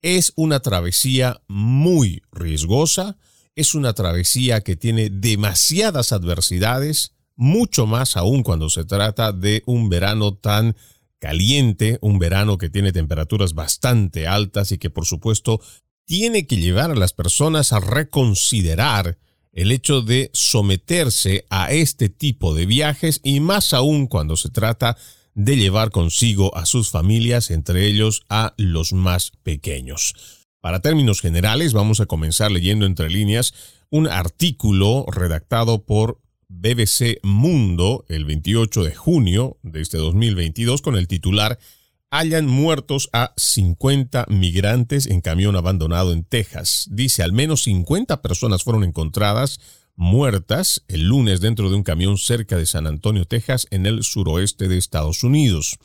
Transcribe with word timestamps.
Es 0.01 0.33
una 0.35 0.61
travesía 0.61 1.41
muy 1.47 2.23
riesgosa, 2.31 3.17
es 3.55 3.75
una 3.75 3.94
travesía 3.94 4.61
que 4.61 4.75
tiene 4.75 5.11
demasiadas 5.11 6.11
adversidades, 6.11 7.13
mucho 7.35 7.85
más 7.85 8.17
aún 8.17 8.41
cuando 8.41 8.67
se 8.72 8.84
trata 8.84 9.31
de 9.31 9.61
un 9.67 9.89
verano 9.89 10.34
tan 10.34 10.75
caliente, 11.19 12.00
un 12.01 12.17
verano 12.17 12.57
que 12.57 12.72
tiene 12.72 12.91
temperaturas 12.91 13.53
bastante 13.53 14.28
altas 14.28 14.72
y 14.72 14.79
que 14.79 14.89
por 14.89 15.05
supuesto 15.05 15.61
tiene 16.11 16.45
que 16.45 16.57
llevar 16.57 16.91
a 16.91 16.95
las 16.95 17.13
personas 17.13 17.72
a 17.72 17.79
reconsiderar 17.79 19.17
el 19.53 19.72
hecho 19.72 20.01
de 20.01 20.29
someterse 20.33 21.45
a 21.49 21.72
este 21.72 22.09
tipo 22.09 22.53
de 22.53 22.66
viajes 22.66 23.22
y 23.23 23.39
más 23.39 23.72
aún 23.72 24.07
cuando 24.07 24.35
se 24.35 24.49
trata 24.49 24.97
de 25.35 25.55
llevar 25.55 25.89
consigo 25.89 26.53
a 26.57 26.66
sus 26.66 26.89
familias, 26.89 27.49
entre 27.49 27.88
ellos 27.88 28.25
a 28.27 28.53
los 28.57 28.91
más 28.91 29.31
pequeños. 29.44 30.13
Para 30.59 30.81
términos 30.81 31.22
generales, 31.22 31.72
vamos 31.72 32.01
a 32.01 32.07
comenzar 32.07 32.51
leyendo 32.51 32.85
entre 32.85 33.09
líneas 33.09 33.53
un 33.89 34.07
artículo 34.07 35.05
redactado 35.09 35.85
por 35.85 36.19
BBC 36.49 37.19
Mundo 37.23 38.03
el 38.09 38.25
28 38.25 38.83
de 38.83 38.93
junio 38.93 39.59
de 39.63 39.79
este 39.79 39.97
2022 39.97 40.81
con 40.81 40.97
el 40.97 41.07
titular 41.07 41.57
hallan 42.11 42.45
muertos 42.45 43.09
a 43.13 43.33
50 43.38 44.25
migrantes 44.27 45.07
en 45.07 45.22
camión 45.22 45.55
abandonado 45.55 46.11
en 46.11 46.25
Texas. 46.25 46.88
Dice, 46.91 47.23
al 47.23 47.31
menos 47.31 47.63
50 47.63 48.22
personas 48.22 48.63
fueron 48.63 48.83
encontradas 48.83 49.59
muertas 49.95 50.83
el 50.88 51.07
lunes 51.07 51.41
dentro 51.41 51.69
de 51.69 51.75
un 51.75 51.83
camión 51.83 52.17
cerca 52.17 52.57
de 52.57 52.66
San 52.66 52.85
Antonio, 52.85 53.25
Texas, 53.25 53.67
en 53.72 53.85
el 53.85 54.03
suroeste 54.03 54.67
de 54.67 54.77
Estados 54.77 55.23
Unidos. 55.23 55.77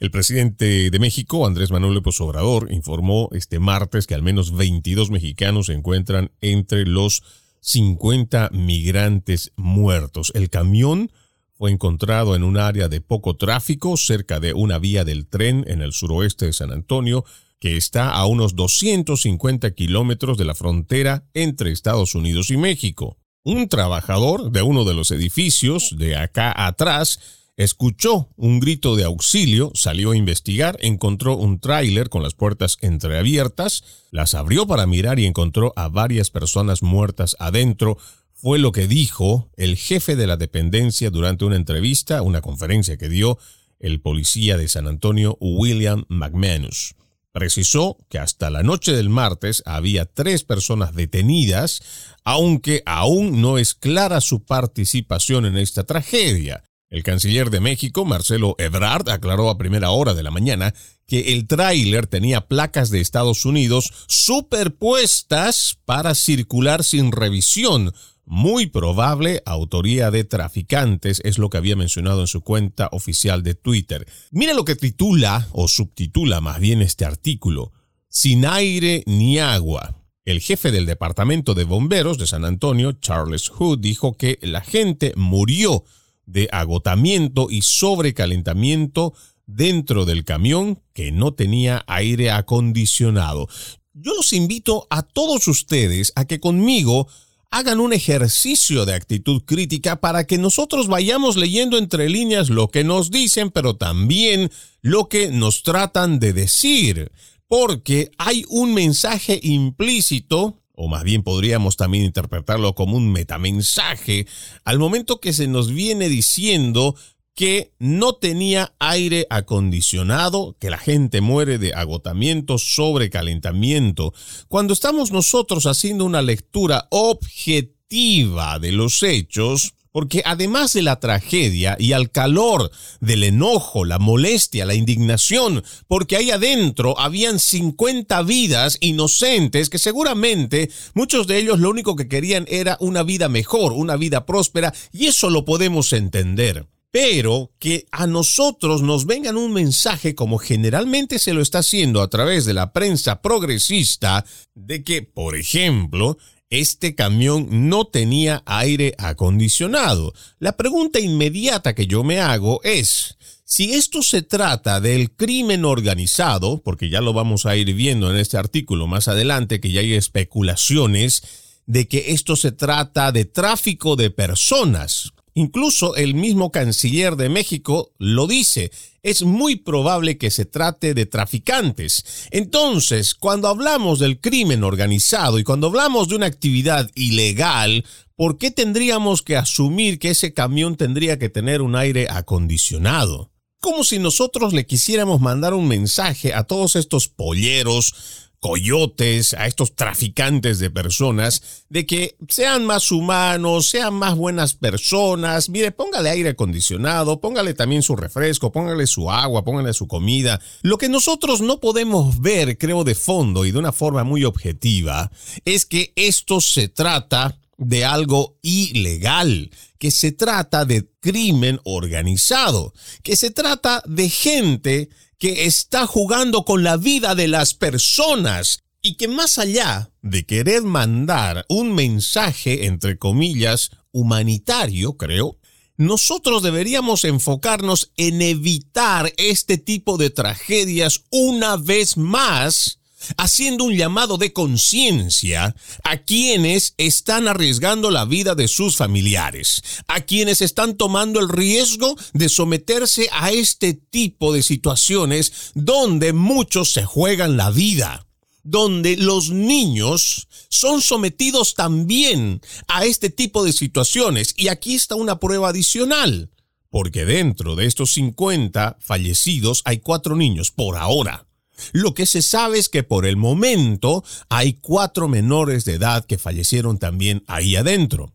El 0.00 0.10
presidente 0.10 0.90
de 0.90 0.98
México, 0.98 1.46
Andrés 1.46 1.70
Manuel 1.70 1.94
López 1.94 2.20
Obrador, 2.20 2.72
informó 2.72 3.28
este 3.32 3.58
martes 3.58 4.06
que 4.06 4.14
al 4.14 4.22
menos 4.22 4.56
22 4.56 5.10
mexicanos 5.10 5.66
se 5.66 5.74
encuentran 5.74 6.30
entre 6.40 6.86
los 6.86 7.22
50 7.60 8.50
migrantes 8.52 9.52
muertos. 9.56 10.32
El 10.34 10.48
camión 10.50 11.10
fue 11.58 11.72
encontrado 11.72 12.36
en 12.36 12.44
un 12.44 12.56
área 12.56 12.88
de 12.88 13.00
poco 13.00 13.36
tráfico 13.36 13.96
cerca 13.96 14.38
de 14.38 14.54
una 14.54 14.78
vía 14.78 15.04
del 15.04 15.26
tren 15.26 15.64
en 15.66 15.82
el 15.82 15.92
suroeste 15.92 16.46
de 16.46 16.52
San 16.52 16.70
Antonio, 16.70 17.24
que 17.58 17.76
está 17.76 18.12
a 18.12 18.26
unos 18.26 18.54
250 18.54 19.72
kilómetros 19.72 20.38
de 20.38 20.44
la 20.44 20.54
frontera 20.54 21.24
entre 21.34 21.72
Estados 21.72 22.14
Unidos 22.14 22.50
y 22.50 22.56
México. 22.56 23.18
Un 23.42 23.68
trabajador 23.68 24.52
de 24.52 24.62
uno 24.62 24.84
de 24.84 24.94
los 24.94 25.10
edificios 25.10 25.96
de 25.98 26.16
acá 26.16 26.54
atrás 26.54 27.18
escuchó 27.56 28.28
un 28.36 28.60
grito 28.60 28.94
de 28.94 29.02
auxilio, 29.02 29.72
salió 29.74 30.12
a 30.12 30.16
investigar, 30.16 30.78
encontró 30.80 31.36
un 31.36 31.58
tráiler 31.58 32.08
con 32.08 32.22
las 32.22 32.34
puertas 32.34 32.78
entreabiertas, 32.82 33.82
las 34.12 34.34
abrió 34.34 34.68
para 34.68 34.86
mirar 34.86 35.18
y 35.18 35.26
encontró 35.26 35.72
a 35.74 35.88
varias 35.88 36.30
personas 36.30 36.84
muertas 36.84 37.34
adentro, 37.40 37.98
fue 38.40 38.60
lo 38.60 38.70
que 38.70 38.86
dijo 38.86 39.50
el 39.56 39.76
jefe 39.76 40.14
de 40.14 40.28
la 40.28 40.36
dependencia 40.36 41.10
durante 41.10 41.44
una 41.44 41.56
entrevista, 41.56 42.22
una 42.22 42.40
conferencia 42.40 42.96
que 42.96 43.08
dio 43.08 43.36
el 43.80 44.00
policía 44.00 44.56
de 44.56 44.68
San 44.68 44.86
Antonio, 44.86 45.36
William 45.40 46.04
McManus. 46.08 46.94
Precisó 47.32 47.96
que 48.08 48.18
hasta 48.20 48.48
la 48.50 48.62
noche 48.62 48.92
del 48.92 49.10
martes 49.10 49.62
había 49.66 50.06
tres 50.06 50.44
personas 50.44 50.94
detenidas, 50.94 51.80
aunque 52.24 52.82
aún 52.86 53.42
no 53.42 53.58
es 53.58 53.74
clara 53.74 54.20
su 54.20 54.44
participación 54.44 55.44
en 55.44 55.56
esta 55.56 55.82
tragedia. 55.84 56.62
El 56.90 57.02
canciller 57.02 57.50
de 57.50 57.60
México, 57.60 58.04
Marcelo 58.04 58.54
Ebrard, 58.58 59.08
aclaró 59.10 59.50
a 59.50 59.58
primera 59.58 59.90
hora 59.90 60.14
de 60.14 60.22
la 60.22 60.30
mañana 60.30 60.74
que 61.06 61.32
el 61.32 61.46
tráiler 61.46 62.06
tenía 62.06 62.46
placas 62.46 62.90
de 62.90 63.00
Estados 63.00 63.44
Unidos 63.44 63.92
superpuestas 64.06 65.78
para 65.84 66.14
circular 66.14 66.84
sin 66.84 67.12
revisión, 67.12 67.92
muy 68.28 68.66
probable 68.66 69.42
autoría 69.46 70.10
de 70.10 70.24
traficantes, 70.24 71.20
es 71.24 71.38
lo 71.38 71.48
que 71.48 71.56
había 71.56 71.76
mencionado 71.76 72.20
en 72.20 72.26
su 72.26 72.42
cuenta 72.42 72.88
oficial 72.92 73.42
de 73.42 73.54
Twitter. 73.54 74.06
Mire 74.30 74.54
lo 74.54 74.64
que 74.64 74.76
titula, 74.76 75.48
o 75.52 75.66
subtitula 75.66 76.40
más 76.40 76.60
bien 76.60 76.82
este 76.82 77.04
artículo, 77.04 77.72
Sin 78.10 78.46
aire 78.46 79.02
ni 79.06 79.38
agua. 79.38 80.02
El 80.24 80.40
jefe 80.40 80.70
del 80.70 80.86
Departamento 80.86 81.54
de 81.54 81.64
Bomberos 81.64 82.18
de 82.18 82.26
San 82.26 82.44
Antonio, 82.44 82.92
Charles 82.92 83.48
Hood, 83.48 83.78
dijo 83.78 84.14
que 84.14 84.38
la 84.42 84.60
gente 84.60 85.12
murió 85.16 85.84
de 86.26 86.48
agotamiento 86.52 87.48
y 87.50 87.62
sobrecalentamiento 87.62 89.14
dentro 89.46 90.04
del 90.04 90.24
camión 90.24 90.82
que 90.92 91.12
no 91.12 91.32
tenía 91.32 91.82
aire 91.86 92.30
acondicionado. 92.30 93.48
Yo 93.94 94.14
los 94.14 94.32
invito 94.32 94.86
a 94.90 95.02
todos 95.02 95.48
ustedes 95.48 96.12
a 96.14 96.26
que 96.26 96.40
conmigo 96.40 97.08
hagan 97.50 97.80
un 97.80 97.92
ejercicio 97.92 98.84
de 98.84 98.94
actitud 98.94 99.42
crítica 99.44 100.00
para 100.00 100.26
que 100.26 100.38
nosotros 100.38 100.88
vayamos 100.88 101.36
leyendo 101.36 101.78
entre 101.78 102.08
líneas 102.08 102.50
lo 102.50 102.68
que 102.68 102.84
nos 102.84 103.10
dicen, 103.10 103.50
pero 103.50 103.76
también 103.76 104.50
lo 104.82 105.08
que 105.08 105.30
nos 105.30 105.62
tratan 105.62 106.18
de 106.18 106.32
decir, 106.32 107.10
porque 107.46 108.10
hay 108.18 108.44
un 108.48 108.74
mensaje 108.74 109.40
implícito 109.42 110.62
o 110.80 110.86
más 110.86 111.02
bien 111.02 111.24
podríamos 111.24 111.76
también 111.76 112.04
interpretarlo 112.04 112.76
como 112.76 112.96
un 112.96 113.10
metamensaje, 113.10 114.28
al 114.64 114.78
momento 114.78 115.18
que 115.18 115.32
se 115.32 115.48
nos 115.48 115.72
viene 115.72 116.08
diciendo 116.08 116.94
que 117.38 117.72
no 117.78 118.14
tenía 118.14 118.74
aire 118.80 119.28
acondicionado, 119.30 120.56
que 120.58 120.70
la 120.70 120.76
gente 120.76 121.20
muere 121.20 121.58
de 121.58 121.72
agotamiento, 121.72 122.58
sobrecalentamiento. 122.58 124.12
Cuando 124.48 124.72
estamos 124.72 125.12
nosotros 125.12 125.66
haciendo 125.66 126.04
una 126.04 126.20
lectura 126.20 126.88
objetiva 126.90 128.58
de 128.58 128.72
los 128.72 129.04
hechos, 129.04 129.74
porque 129.92 130.22
además 130.24 130.72
de 130.72 130.82
la 130.82 130.98
tragedia 130.98 131.76
y 131.78 131.92
al 131.92 132.10
calor 132.10 132.72
del 132.98 133.22
enojo, 133.22 133.84
la 133.84 134.00
molestia, 134.00 134.66
la 134.66 134.74
indignación, 134.74 135.62
porque 135.86 136.16
ahí 136.16 136.32
adentro 136.32 136.98
habían 136.98 137.38
50 137.38 138.20
vidas 138.22 138.78
inocentes 138.80 139.70
que 139.70 139.78
seguramente 139.78 140.70
muchos 140.94 141.28
de 141.28 141.38
ellos 141.38 141.60
lo 141.60 141.70
único 141.70 141.94
que 141.94 142.08
querían 142.08 142.46
era 142.48 142.76
una 142.80 143.04
vida 143.04 143.28
mejor, 143.28 143.74
una 143.74 143.94
vida 143.94 144.26
próspera, 144.26 144.74
y 144.90 145.06
eso 145.06 145.30
lo 145.30 145.44
podemos 145.44 145.92
entender 145.92 146.66
pero 146.90 147.52
que 147.58 147.86
a 147.90 148.06
nosotros 148.06 148.82
nos 148.82 149.06
vengan 149.06 149.36
un 149.36 149.52
mensaje 149.52 150.14
como 150.14 150.38
generalmente 150.38 151.18
se 151.18 151.34
lo 151.34 151.42
está 151.42 151.58
haciendo 151.58 152.00
a 152.02 152.08
través 152.08 152.44
de 152.44 152.54
la 152.54 152.72
prensa 152.72 153.20
progresista, 153.20 154.24
de 154.54 154.82
que, 154.82 155.02
por 155.02 155.36
ejemplo, 155.36 156.18
este 156.50 156.94
camión 156.94 157.68
no 157.68 157.86
tenía 157.86 158.42
aire 158.46 158.94
acondicionado. 158.98 160.14
La 160.38 160.56
pregunta 160.56 160.98
inmediata 160.98 161.74
que 161.74 161.86
yo 161.86 162.04
me 162.04 162.20
hago 162.20 162.60
es, 162.64 163.18
si 163.44 163.74
esto 163.74 164.02
se 164.02 164.22
trata 164.22 164.80
del 164.80 165.10
crimen 165.10 165.64
organizado, 165.64 166.62
porque 166.62 166.88
ya 166.88 167.00
lo 167.00 167.12
vamos 167.12 167.44
a 167.44 167.56
ir 167.56 167.74
viendo 167.74 168.10
en 168.10 168.16
este 168.16 168.38
artículo 168.38 168.86
más 168.86 169.08
adelante, 169.08 169.60
que 169.60 169.72
ya 169.72 169.80
hay 169.80 169.94
especulaciones 169.94 171.22
de 171.66 171.86
que 171.86 172.12
esto 172.12 172.34
se 172.34 172.50
trata 172.50 173.12
de 173.12 173.26
tráfico 173.26 173.94
de 173.94 174.10
personas, 174.10 175.12
Incluso 175.38 175.94
el 175.94 176.14
mismo 176.14 176.50
canciller 176.50 177.14
de 177.14 177.28
México 177.28 177.92
lo 177.98 178.26
dice, 178.26 178.72
es 179.04 179.22
muy 179.22 179.54
probable 179.54 180.18
que 180.18 180.32
se 180.32 180.46
trate 180.46 180.94
de 180.94 181.06
traficantes. 181.06 182.26
Entonces, 182.32 183.14
cuando 183.14 183.46
hablamos 183.46 184.00
del 184.00 184.20
crimen 184.20 184.64
organizado 184.64 185.38
y 185.38 185.44
cuando 185.44 185.68
hablamos 185.68 186.08
de 186.08 186.16
una 186.16 186.26
actividad 186.26 186.90
ilegal, 186.96 187.84
¿por 188.16 188.36
qué 188.36 188.50
tendríamos 188.50 189.22
que 189.22 189.36
asumir 189.36 190.00
que 190.00 190.10
ese 190.10 190.34
camión 190.34 190.76
tendría 190.76 191.20
que 191.20 191.28
tener 191.28 191.62
un 191.62 191.76
aire 191.76 192.08
acondicionado? 192.10 193.30
Como 193.60 193.84
si 193.84 194.00
nosotros 194.00 194.52
le 194.52 194.66
quisiéramos 194.66 195.20
mandar 195.20 195.54
un 195.54 195.68
mensaje 195.68 196.34
a 196.34 196.42
todos 196.42 196.74
estos 196.74 197.06
polleros, 197.06 197.94
coyotes, 198.40 199.34
a 199.34 199.46
estos 199.46 199.74
traficantes 199.74 200.58
de 200.58 200.70
personas, 200.70 201.64
de 201.68 201.86
que 201.86 202.16
sean 202.28 202.64
más 202.64 202.90
humanos, 202.90 203.68
sean 203.68 203.94
más 203.94 204.16
buenas 204.16 204.54
personas. 204.54 205.48
Mire, 205.48 205.72
póngale 205.72 206.10
aire 206.10 206.30
acondicionado, 206.30 207.20
póngale 207.20 207.54
también 207.54 207.82
su 207.82 207.96
refresco, 207.96 208.52
póngale 208.52 208.86
su 208.86 209.10
agua, 209.10 209.44
póngale 209.44 209.72
su 209.72 209.88
comida. 209.88 210.40
Lo 210.62 210.78
que 210.78 210.88
nosotros 210.88 211.40
no 211.40 211.60
podemos 211.60 212.20
ver, 212.20 212.58
creo, 212.58 212.84
de 212.84 212.94
fondo 212.94 213.44
y 213.44 213.50
de 213.52 213.58
una 213.58 213.72
forma 213.72 214.04
muy 214.04 214.24
objetiva, 214.24 215.10
es 215.44 215.66
que 215.66 215.92
esto 215.96 216.40
se 216.40 216.68
trata 216.68 217.38
de 217.58 217.84
algo 217.84 218.38
ilegal, 218.40 219.50
que 219.78 219.90
se 219.90 220.12
trata 220.12 220.64
de 220.64 220.88
crimen 221.00 221.60
organizado, 221.64 222.72
que 223.02 223.16
se 223.16 223.30
trata 223.30 223.82
de 223.84 224.08
gente 224.08 224.88
que 225.18 225.46
está 225.46 225.86
jugando 225.86 226.44
con 226.44 226.62
la 226.62 226.76
vida 226.76 227.14
de 227.14 227.28
las 227.28 227.54
personas 227.54 228.64
y 228.80 228.94
que 228.94 229.08
más 229.08 229.38
allá 229.38 229.90
de 230.02 230.24
querer 230.24 230.62
mandar 230.62 231.44
un 231.48 231.74
mensaje, 231.74 232.66
entre 232.66 232.98
comillas, 232.98 233.70
humanitario, 233.90 234.96
creo, 234.96 235.38
nosotros 235.76 236.42
deberíamos 236.42 237.04
enfocarnos 237.04 237.92
en 237.96 238.22
evitar 238.22 239.12
este 239.16 239.58
tipo 239.58 239.96
de 239.96 240.10
tragedias 240.10 241.04
una 241.10 241.56
vez 241.56 241.96
más 241.96 242.77
haciendo 243.16 243.64
un 243.64 243.74
llamado 243.74 244.18
de 244.18 244.32
conciencia 244.32 245.54
a 245.84 245.98
quienes 245.98 246.74
están 246.78 247.28
arriesgando 247.28 247.90
la 247.90 248.04
vida 248.04 248.34
de 248.34 248.48
sus 248.48 248.76
familiares, 248.76 249.62
a 249.86 250.00
quienes 250.00 250.42
están 250.42 250.76
tomando 250.76 251.20
el 251.20 251.28
riesgo 251.28 251.96
de 252.12 252.28
someterse 252.28 253.08
a 253.12 253.30
este 253.30 253.74
tipo 253.74 254.32
de 254.32 254.42
situaciones 254.42 255.52
donde 255.54 256.12
muchos 256.12 256.72
se 256.72 256.84
juegan 256.84 257.36
la 257.36 257.50
vida 257.50 258.04
donde 258.44 258.96
los 258.96 259.28
niños 259.28 260.26
son 260.48 260.80
sometidos 260.80 261.54
también 261.54 262.40
a 262.66 262.86
este 262.86 263.10
tipo 263.10 263.44
de 263.44 263.52
situaciones. 263.52 264.34
Y 264.38 264.48
aquí 264.48 264.74
está 264.74 264.94
una 264.94 265.20
prueba 265.20 265.50
adicional, 265.50 266.30
porque 266.70 267.04
dentro 267.04 267.56
de 267.56 267.66
estos 267.66 267.92
50 267.92 268.78
fallecidos 268.80 269.60
hay 269.66 269.80
cuatro 269.80 270.16
niños 270.16 270.50
por 270.50 270.76
ahora. 270.76 271.27
Lo 271.72 271.94
que 271.94 272.06
se 272.06 272.22
sabe 272.22 272.58
es 272.58 272.68
que 272.68 272.82
por 272.82 273.06
el 273.06 273.16
momento 273.16 274.04
hay 274.28 274.54
cuatro 274.54 275.08
menores 275.08 275.64
de 275.64 275.74
edad 275.74 276.04
que 276.06 276.18
fallecieron 276.18 276.78
también 276.78 277.24
ahí 277.26 277.56
adentro. 277.56 278.12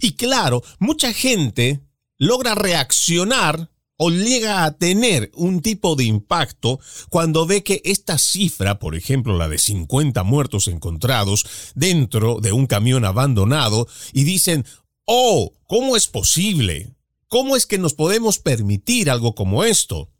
Y 0.00 0.12
claro, 0.12 0.62
mucha 0.78 1.12
gente 1.12 1.80
logra 2.18 2.54
reaccionar 2.54 3.70
o 3.98 4.10
llega 4.10 4.64
a 4.64 4.78
tener 4.78 5.30
un 5.34 5.60
tipo 5.60 5.96
de 5.96 6.04
impacto 6.04 6.78
cuando 7.10 7.46
ve 7.46 7.64
que 7.64 7.82
esta 7.84 8.16
cifra, 8.16 8.78
por 8.78 8.94
ejemplo 8.94 9.36
la 9.36 9.48
de 9.48 9.58
50 9.58 10.22
muertos 10.22 10.68
encontrados 10.68 11.44
dentro 11.74 12.38
de 12.40 12.52
un 12.52 12.66
camión 12.66 13.04
abandonado, 13.04 13.88
y 14.12 14.22
dicen, 14.22 14.64
oh, 15.04 15.52
¿cómo 15.66 15.96
es 15.96 16.06
posible? 16.06 16.94
¿Cómo 17.26 17.56
es 17.56 17.66
que 17.66 17.76
nos 17.76 17.94
podemos 17.94 18.38
permitir 18.38 19.10
algo 19.10 19.34
como 19.34 19.64
esto? 19.64 20.10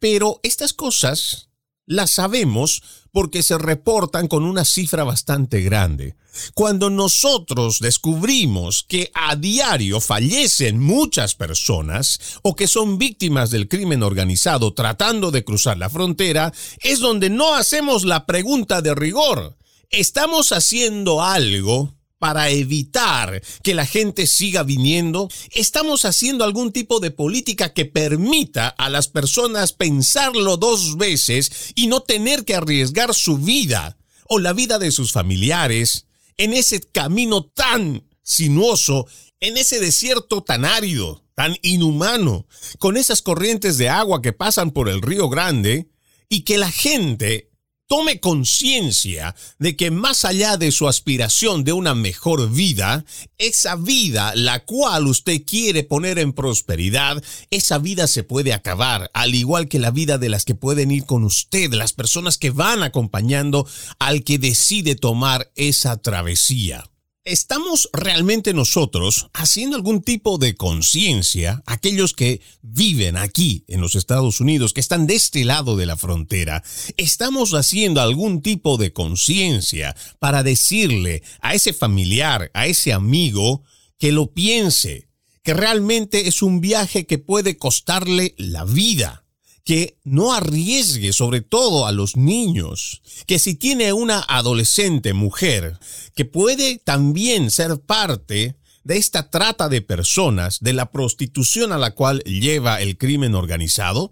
Pero 0.00 0.40
estas 0.42 0.72
cosas 0.72 1.47
las 1.88 2.10
sabemos 2.10 2.82
porque 3.10 3.42
se 3.42 3.58
reportan 3.58 4.28
con 4.28 4.44
una 4.44 4.64
cifra 4.64 5.02
bastante 5.02 5.62
grande. 5.62 6.14
Cuando 6.54 6.90
nosotros 6.90 7.80
descubrimos 7.80 8.84
que 8.86 9.10
a 9.14 9.34
diario 9.34 10.00
fallecen 10.00 10.78
muchas 10.78 11.34
personas 11.34 12.20
o 12.42 12.54
que 12.54 12.68
son 12.68 12.98
víctimas 12.98 13.50
del 13.50 13.66
crimen 13.66 14.02
organizado 14.02 14.74
tratando 14.74 15.30
de 15.30 15.44
cruzar 15.44 15.78
la 15.78 15.90
frontera, 15.90 16.52
es 16.82 17.00
donde 17.00 17.30
no 17.30 17.54
hacemos 17.54 18.04
la 18.04 18.26
pregunta 18.26 18.82
de 18.82 18.94
rigor. 18.94 19.56
¿Estamos 19.90 20.52
haciendo 20.52 21.22
algo 21.22 21.97
para 22.18 22.50
evitar 22.50 23.42
que 23.62 23.74
la 23.74 23.86
gente 23.86 24.26
siga 24.26 24.62
viniendo? 24.62 25.28
¿Estamos 25.52 26.04
haciendo 26.04 26.44
algún 26.44 26.72
tipo 26.72 27.00
de 27.00 27.10
política 27.10 27.72
que 27.72 27.84
permita 27.84 28.68
a 28.68 28.88
las 28.88 29.08
personas 29.08 29.72
pensarlo 29.72 30.56
dos 30.56 30.96
veces 30.96 31.72
y 31.74 31.86
no 31.86 32.00
tener 32.00 32.44
que 32.44 32.54
arriesgar 32.54 33.14
su 33.14 33.38
vida 33.38 33.98
o 34.28 34.38
la 34.38 34.52
vida 34.52 34.78
de 34.78 34.90
sus 34.90 35.12
familiares 35.12 36.06
en 36.36 36.52
ese 36.54 36.80
camino 36.80 37.44
tan 37.44 38.04
sinuoso, 38.22 39.06
en 39.40 39.56
ese 39.56 39.80
desierto 39.80 40.42
tan 40.42 40.64
árido, 40.64 41.24
tan 41.34 41.56
inhumano, 41.62 42.46
con 42.78 42.96
esas 42.96 43.22
corrientes 43.22 43.78
de 43.78 43.88
agua 43.88 44.20
que 44.20 44.32
pasan 44.32 44.70
por 44.70 44.88
el 44.88 45.02
río 45.02 45.28
Grande 45.28 45.88
y 46.28 46.42
que 46.42 46.58
la 46.58 46.70
gente 46.70 47.47
tome 47.88 48.20
conciencia 48.20 49.34
de 49.58 49.74
que 49.74 49.90
más 49.90 50.24
allá 50.24 50.56
de 50.56 50.70
su 50.70 50.86
aspiración 50.86 51.64
de 51.64 51.72
una 51.72 51.94
mejor 51.94 52.50
vida, 52.50 53.04
esa 53.38 53.74
vida 53.76 54.34
la 54.36 54.64
cual 54.64 55.06
usted 55.06 55.42
quiere 55.44 55.82
poner 55.82 56.18
en 56.18 56.32
prosperidad, 56.34 57.22
esa 57.50 57.78
vida 57.78 58.06
se 58.06 58.22
puede 58.22 58.52
acabar, 58.52 59.10
al 59.14 59.34
igual 59.34 59.68
que 59.68 59.78
la 59.78 59.90
vida 59.90 60.18
de 60.18 60.28
las 60.28 60.44
que 60.44 60.54
pueden 60.54 60.90
ir 60.90 61.06
con 61.06 61.24
usted, 61.24 61.72
las 61.72 61.94
personas 61.94 62.38
que 62.38 62.50
van 62.50 62.82
acompañando 62.82 63.66
al 63.98 64.22
que 64.22 64.38
decide 64.38 64.94
tomar 64.94 65.50
esa 65.56 65.96
travesía. 65.96 66.87
¿Estamos 67.28 67.90
realmente 67.92 68.54
nosotros 68.54 69.28
haciendo 69.34 69.76
algún 69.76 70.00
tipo 70.00 70.38
de 70.38 70.56
conciencia, 70.56 71.62
aquellos 71.66 72.14
que 72.14 72.40
viven 72.62 73.18
aquí 73.18 73.64
en 73.68 73.82
los 73.82 73.96
Estados 73.96 74.40
Unidos, 74.40 74.72
que 74.72 74.80
están 74.80 75.06
de 75.06 75.16
este 75.16 75.44
lado 75.44 75.76
de 75.76 75.84
la 75.84 75.98
frontera? 75.98 76.64
¿Estamos 76.96 77.52
haciendo 77.52 78.00
algún 78.00 78.40
tipo 78.40 78.78
de 78.78 78.94
conciencia 78.94 79.94
para 80.18 80.42
decirle 80.42 81.22
a 81.42 81.54
ese 81.54 81.74
familiar, 81.74 82.50
a 82.54 82.66
ese 82.66 82.94
amigo, 82.94 83.62
que 83.98 84.10
lo 84.10 84.32
piense, 84.32 85.10
que 85.42 85.52
realmente 85.52 86.28
es 86.28 86.40
un 86.40 86.62
viaje 86.62 87.04
que 87.04 87.18
puede 87.18 87.58
costarle 87.58 88.34
la 88.38 88.64
vida? 88.64 89.27
Que 89.68 89.98
no 90.02 90.32
arriesgue 90.32 91.12
sobre 91.12 91.42
todo 91.42 91.86
a 91.86 91.92
los 91.92 92.16
niños, 92.16 93.02
que 93.26 93.38
si 93.38 93.54
tiene 93.54 93.92
una 93.92 94.24
adolescente 94.26 95.12
mujer 95.12 95.78
que 96.14 96.24
puede 96.24 96.78
también 96.78 97.50
ser 97.50 97.78
parte 97.78 98.56
de 98.84 98.96
esta 98.96 99.28
trata 99.28 99.68
de 99.68 99.82
personas, 99.82 100.60
de 100.60 100.72
la 100.72 100.90
prostitución 100.90 101.72
a 101.72 101.76
la 101.76 101.90
cual 101.90 102.20
lleva 102.20 102.80
el 102.80 102.96
crimen 102.96 103.34
organizado, 103.34 104.10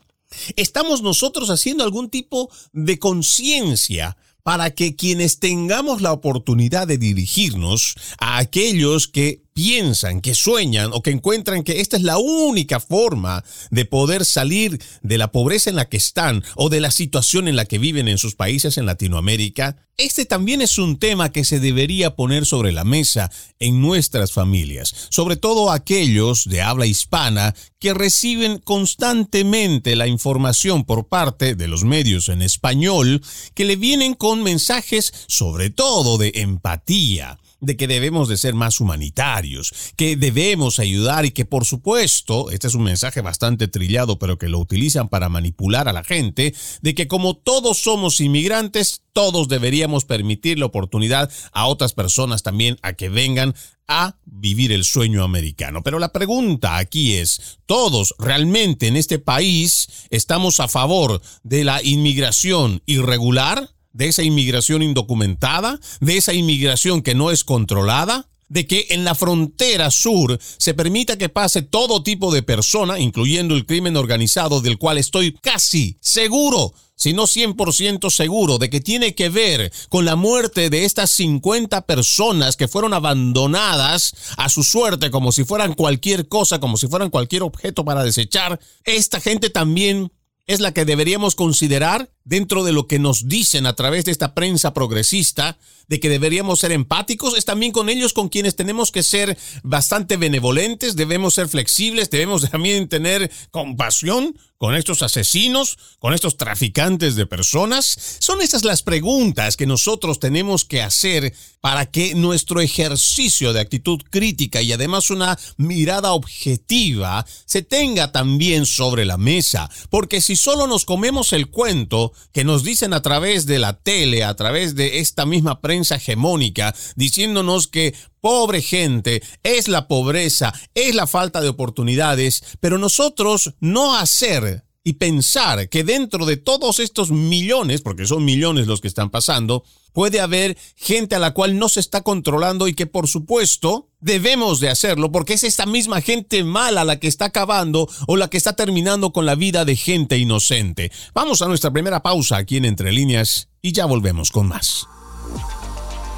¿estamos 0.57 1.01
nosotros 1.01 1.49
haciendo 1.49 1.85
algún 1.85 2.11
tipo 2.11 2.51
de 2.75 2.99
conciencia 2.99 4.19
para 4.43 4.73
que 4.73 4.95
quienes 4.95 5.39
tengamos 5.39 6.03
la 6.03 6.13
oportunidad 6.13 6.87
de 6.87 6.99
dirigirnos 6.99 7.95
a 8.19 8.37
aquellos 8.37 9.09
que 9.09 9.46
piensan, 9.57 10.21
que 10.21 10.35
sueñan 10.35 10.91
o 10.93 11.01
que 11.01 11.11
encuentran 11.11 11.65
que 11.65 11.81
esta 11.81 11.97
es 11.97 12.03
la 12.03 12.19
única 12.19 12.79
forma 12.79 13.43
de 13.71 13.87
poder 13.87 14.27
salir 14.27 14.79
de 15.01 15.17
la 15.17 15.33
pobreza 15.33 15.71
en 15.71 15.77
la 15.77 15.89
que 15.89 15.97
están 15.97 16.45
o 16.57 16.69
de 16.69 16.79
la 16.79 16.91
situación 16.91 17.49
en 17.49 17.57
la 17.57 17.65
que 17.65 17.79
viven 17.79 18.07
en 18.07 18.19
sus 18.19 18.35
países 18.35 18.77
en 18.77 18.85
Latinoamérica, 18.85 19.79
este 19.97 20.27
también 20.27 20.61
es 20.61 20.77
un 20.77 20.99
tema 20.99 21.33
que 21.33 21.43
se 21.47 21.59
debería 21.59 22.17
poner 22.17 22.45
sobre 22.45 22.71
la 22.71 22.85
mesa 22.85 23.31
en 23.59 23.81
nuestras 23.81 24.31
familias, 24.31 24.93
sobre 25.09 25.37
todo 25.37 25.73
aquellos 25.73 26.45
de 26.45 26.61
habla 26.61 26.85
hispana 26.85 27.55
que 27.79 27.95
reciben 27.95 28.59
constantemente 28.59 29.97
la 29.97 30.07
información 30.07 30.85
por 30.85 31.09
parte 31.09 31.55
de 31.55 31.67
los 31.67 31.83
medios 31.85 32.29
en 32.29 32.43
español 32.43 33.23
que 33.55 33.65
le 33.65 33.77
vienen 33.77 34.13
con 34.13 34.43
mensajes 34.43 35.15
sobre 35.29 35.71
todo 35.71 36.19
de 36.19 36.33
empatía 36.35 37.39
de 37.61 37.77
que 37.77 37.87
debemos 37.87 38.29
de 38.29 38.37
ser 38.37 38.55
más 38.55 38.81
humanitarios, 38.81 39.73
que 39.97 40.17
debemos 40.17 40.79
ayudar 40.79 41.25
y 41.25 41.31
que 41.31 41.45
por 41.45 41.65
supuesto, 41.65 42.51
este 42.51 42.67
es 42.67 42.75
un 42.75 42.85
mensaje 42.85 43.21
bastante 43.21 43.69
trillado, 43.69 44.19
pero 44.19 44.39
que 44.39 44.49
lo 44.49 44.59
utilizan 44.59 45.09
para 45.09 45.29
manipular 45.29 45.89
a 45.89 45.93
la 45.93 46.05
gente, 46.05 46.55
de 46.83 46.95
que 46.95 47.09
como 47.09 47.37
todos 47.37 47.79
somos 47.79 48.21
inmigrantes, 48.21 49.03
todos 49.13 49.49
deberíamos 49.49 50.05
permitir 50.05 50.59
la 50.59 50.67
oportunidad 50.67 51.31
a 51.53 51.67
otras 51.67 51.95
personas 51.95 52.43
también 52.43 52.79
a 52.83 52.93
que 52.93 53.09
vengan 53.09 53.55
a 53.89 54.17
vivir 54.25 54.73
el 54.73 54.85
sueño 54.85 55.23
americano. 55.25 55.83
Pero 55.83 55.99
la 55.99 56.13
pregunta 56.13 56.77
aquí 56.77 57.15
es, 57.15 57.59
¿todos 57.67 58.15
realmente 58.19 58.89
en 58.89 58.97
este 58.97 59.19
país 59.19 59.89
estamos 60.11 60.61
a 60.61 60.69
favor 60.69 61.23
de 61.43 61.65
la 61.65 61.83
inmigración 61.83 62.83
irregular? 62.87 63.76
De 63.97 64.09
esa 64.09 64.23
inmigración 64.23 64.83
indocumentada, 64.83 65.81
de 66.01 66.19
esa 66.19 66.35
inmigración 66.35 67.03
que 67.03 67.15
no 67.15 67.31
es 67.31 67.45
controlada, 67.45 68.29
de 68.49 68.67
que 68.67 68.89
en 68.91 69.05
la 69.05 69.15
frontera 69.15 69.91
sur 69.91 70.39
se 70.41 70.75
permita 70.75 71.19
que 71.19 71.31
pase 71.31 71.63
todo 71.63 72.03
tipo 72.03 72.33
de 72.33 72.43
persona, 72.43 73.01
incluyendo 73.01 73.55
el 73.55 73.67
crimen 73.67 73.97
organizado, 73.97 74.61
del 74.61 74.79
cual 74.79 74.99
estoy 74.99 75.33
casi 75.33 75.97
seguro, 76.01 76.75
si 76.95 77.15
no 77.15 77.25
100% 77.25 78.11
seguro, 78.11 78.59
de 78.59 78.71
que 78.71 78.81
tiene 78.81 79.15
que 79.15 79.31
ver 79.31 79.73
con 79.89 80.05
la 80.05 80.15
muerte 80.15 80.71
de 80.71 80.85
estas 80.85 81.11
50 81.13 81.87
personas 81.87 82.57
que 82.57 82.69
fueron 82.69 82.93
abandonadas 82.93 84.15
a 84.37 84.49
su 84.49 84.63
suerte 84.63 85.11
como 85.11 85.33
si 85.33 85.45
fueran 85.45 85.73
cualquier 85.73 86.29
cosa, 86.29 86.61
como 86.61 86.77
si 86.77 86.87
fueran 86.87 87.11
cualquier 87.11 87.43
objeto 87.43 87.85
para 87.85 88.05
desechar. 88.05 88.61
Esta 88.85 89.21
gente 89.21 89.51
también 89.51 90.13
es 90.47 90.61
la 90.61 90.73
que 90.73 90.85
deberíamos 90.85 91.35
considerar 91.35 92.11
dentro 92.27 92.65
de 92.65 92.73
lo 92.73 92.87
que 92.87 92.99
nos 92.99 93.29
dicen 93.29 93.67
a 93.67 93.75
través 93.75 94.05
de 94.05 94.13
esta 94.13 94.35
prensa 94.35 94.75
progresista, 94.75 95.57
de 95.89 96.01
que 96.01 96.09
deberíamos 96.09 96.59
ser 96.59 96.73
empáticos, 96.73 97.39
es 97.39 97.45
también 97.45 97.71
con 97.73 97.89
ellos 97.89 98.13
con 98.13 98.29
quienes 98.29 98.57
tenemos 98.57 98.91
que 98.91 99.05
ser 99.05 99.39
bastante 99.63 100.17
benevolentes, 100.17 100.97
debemos 100.97 101.35
ser 101.35 101.49
flexibles, 101.49 102.11
debemos 102.11 102.51
también 102.51 102.89
tener 102.89 103.31
compasión 103.53 104.35
con 104.59 104.75
estos 104.75 105.03
asesinos, 105.03 105.79
con 105.99 106.15
estos 106.15 106.37
traficantes 106.37 107.15
de 107.15 107.27
personas? 107.27 108.17
Son 108.21 108.41
esas 108.41 108.65
las 108.65 108.83
preguntas 108.83 109.57
que 109.57 109.67
nosotros 109.67 110.19
tenemos 110.19 110.65
que 110.65 110.83
hacer 110.83 111.35
para 111.61 111.87
que 111.87 112.15
nuestro 112.15 112.61
ejercicio 112.61 113.53
de 113.53 113.61
actitud 113.61 114.01
crítica 114.11 114.63
y 114.63 114.73
además 114.73 115.11
una 115.11 115.39
mirada 115.57 116.13
objetiva 116.13 117.27
se 117.45 117.63
tenga 117.63 118.13
también 118.13 118.67
sobre 118.67 119.05
la 119.05 119.19
mesa. 119.19 119.71
Porque 119.91 120.21
si 120.21 120.37
solo 120.37 120.67
nos 120.67 120.85
comemos 120.85 121.33
el 121.33 121.49
cuento 121.49 122.13
que 122.33 122.45
nos 122.45 122.65
dicen 122.65 122.93
a 122.93 123.03
través 123.03 123.47
de 123.47 123.59
la 123.59 123.75
tele, 123.79 124.25
a 124.25 124.35
través 124.35 124.75
de 124.75 124.99
esta 124.99 125.25
misma 125.27 125.61
prensa 125.61 125.97
hegemónica, 125.97 126.75
diciéndonos 126.97 127.67
que 127.67 127.95
pobre 128.21 128.61
gente, 128.61 129.23
es 129.43 129.69
la 129.69 129.89
pobreza, 129.89 130.53
es 130.75 130.95
la 130.95 131.07
falta 131.07 131.41
de 131.41 131.49
oportunidades, 131.49 132.43
pero 132.61 132.77
nosotros 132.77 133.55
no 133.61 133.97
hacer 133.97 134.66
y 134.87 134.93
pensar 134.93 135.69
que 135.69 135.83
dentro 135.83 136.27
de 136.27 136.37
todos 136.37 136.79
estos 136.79 137.11
millones, 137.11 137.81
porque 137.81 138.07
son 138.07 138.25
millones 138.25 138.69
los 138.69 138.81
que 138.81 138.87
están 138.87 139.11
pasando, 139.11 139.65
puede 139.93 140.21
haber 140.21 140.57
gente 140.77 141.17
a 141.17 141.19
la 141.19 141.33
cual 141.33 141.59
no 141.59 141.69
se 141.69 141.81
está 141.81 142.03
controlando 142.03 142.69
y 142.69 142.75
que 142.75 142.87
por 142.87 143.09
supuesto 143.09 143.89
debemos 143.99 144.61
de 144.61 144.69
hacerlo 144.69 145.11
porque 145.11 145.33
es 145.33 145.43
esta 145.43 145.67
misma 145.67 146.01
gente 146.03 146.45
mala 146.45 146.85
la 146.85 147.01
que 147.01 147.09
está 147.09 147.25
acabando 147.25 147.89
o 148.07 148.17
la 148.17 148.31
que 148.31 148.37
está 148.37 148.53
terminando 148.53 149.13
con 149.13 149.27
la 149.27 149.35
vida 149.35 149.65
de 149.65 149.75
gente 149.75 150.19
inocente. 150.19 150.93
Vamos 151.13 151.43
a 151.43 151.49
nuestra 151.49 151.73
primera 151.73 152.01
pausa 152.01 152.37
aquí 152.37 152.57
en 152.57 152.65
Entre 152.65 152.93
líneas 152.93 153.49
y 153.61 153.73
ya 153.73 153.87
volvemos 153.87 154.31
con 154.31 154.47
más. 154.47 154.87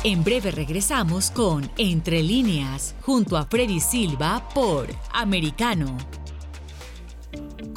En 0.04 0.22
breve 0.24 0.50
regresamos 0.50 1.30
con 1.30 1.70
Entre 1.78 2.22
líneas, 2.22 2.94
junto 3.00 3.38
a 3.38 3.46
Freddy 3.46 3.80
Silva 3.80 4.46
por 4.54 4.94
Americano. 5.14 5.96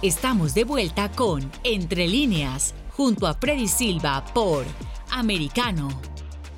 Estamos 0.00 0.54
de 0.54 0.62
vuelta 0.62 1.10
con 1.10 1.50
Entre 1.64 2.06
líneas, 2.06 2.72
junto 2.90 3.26
a 3.26 3.34
Freddy 3.34 3.66
Silva 3.66 4.24
por 4.32 4.64
Americano. 5.10 5.88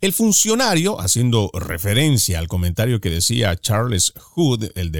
el 0.00 0.12
funcionario, 0.12 1.00
haciendo 1.00 1.50
referencia 1.54 2.38
al 2.38 2.48
comentario 2.48 3.00
que 3.00 3.10
decía 3.10 3.56
Charles 3.56 4.12
Hood, 4.16 4.70
el, 4.74 4.92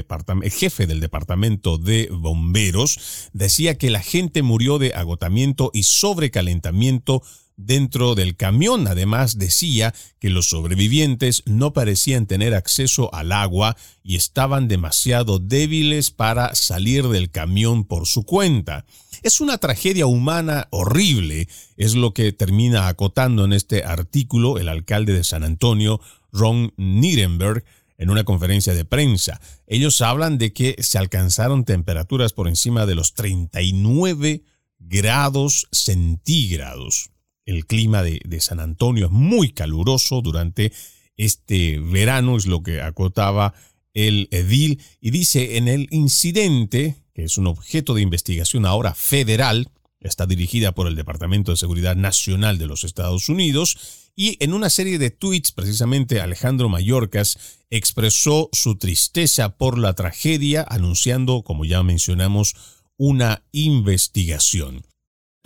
jefe 0.50 0.86
del 0.86 1.00
departamento 1.00 1.76
de 1.76 2.08
bomberos, 2.10 3.28
decía 3.32 3.76
que 3.76 3.90
la 3.90 4.00
gente 4.00 4.42
murió 4.42 4.78
de 4.78 4.94
agotamiento 4.94 5.70
y 5.74 5.82
sobrecalentamiento 5.82 7.22
dentro 7.56 8.14
del 8.14 8.36
camión. 8.36 8.86
Además 8.86 9.38
decía 9.38 9.94
que 10.18 10.30
los 10.30 10.48
sobrevivientes 10.48 11.42
no 11.46 11.72
parecían 11.72 12.26
tener 12.26 12.54
acceso 12.54 13.12
al 13.14 13.32
agua 13.32 13.76
y 14.02 14.16
estaban 14.16 14.68
demasiado 14.68 15.38
débiles 15.38 16.10
para 16.10 16.54
salir 16.54 17.08
del 17.08 17.30
camión 17.30 17.84
por 17.84 18.06
su 18.06 18.24
cuenta. 18.24 18.86
Es 19.22 19.40
una 19.40 19.58
tragedia 19.58 20.06
humana 20.06 20.68
horrible, 20.70 21.48
es 21.76 21.94
lo 21.94 22.12
que 22.12 22.32
termina 22.32 22.88
acotando 22.88 23.44
en 23.44 23.52
este 23.52 23.84
artículo 23.84 24.58
el 24.58 24.68
alcalde 24.68 25.12
de 25.12 25.24
San 25.24 25.42
Antonio, 25.42 26.00
Ron 26.32 26.72
Nierenberg, 26.76 27.64
en 27.98 28.10
una 28.10 28.24
conferencia 28.24 28.74
de 28.74 28.84
prensa. 28.84 29.40
Ellos 29.66 30.00
hablan 30.02 30.36
de 30.36 30.52
que 30.52 30.76
se 30.80 30.98
alcanzaron 30.98 31.64
temperaturas 31.64 32.32
por 32.32 32.46
encima 32.46 32.84
de 32.84 32.94
los 32.94 33.14
39 33.14 34.44
grados 34.78 35.66
centígrados. 35.72 37.10
El 37.46 37.66
clima 37.66 38.02
de, 38.02 38.40
San 38.40 38.60
Antonio 38.60 39.06
es 39.06 39.12
muy 39.12 39.52
caluroso 39.52 40.20
durante 40.20 40.72
este 41.16 41.78
verano, 41.78 42.36
es 42.36 42.46
lo 42.46 42.62
que 42.62 42.82
acotaba 42.82 43.54
el 43.94 44.28
edil, 44.32 44.82
y 45.00 45.12
dice 45.12 45.56
en 45.56 45.68
el 45.68 45.88
incidente, 45.90 46.96
que 47.14 47.24
es 47.24 47.38
un 47.38 47.46
objeto 47.46 47.94
de 47.94 48.02
investigación 48.02 48.66
ahora 48.66 48.94
federal, 48.94 49.70
está 50.00 50.26
dirigida 50.26 50.72
por 50.72 50.88
el 50.88 50.96
Departamento 50.96 51.52
de 51.52 51.56
Seguridad 51.56 51.96
Nacional 51.96 52.58
de 52.58 52.66
los 52.66 52.84
Estados 52.84 53.28
Unidos, 53.28 54.10
y 54.16 54.42
en 54.42 54.52
una 54.52 54.68
serie 54.68 54.98
de 54.98 55.10
tweets, 55.10 55.52
precisamente 55.52 56.20
Alejandro 56.20 56.68
Mayorkas 56.68 57.38
expresó 57.70 58.48
su 58.52 58.76
tristeza 58.76 59.56
por 59.56 59.78
la 59.78 59.94
tragedia, 59.94 60.66
anunciando, 60.68 61.42
como 61.42 61.64
ya 61.64 61.82
mencionamos, 61.82 62.54
una 62.96 63.44
investigación. 63.52 64.84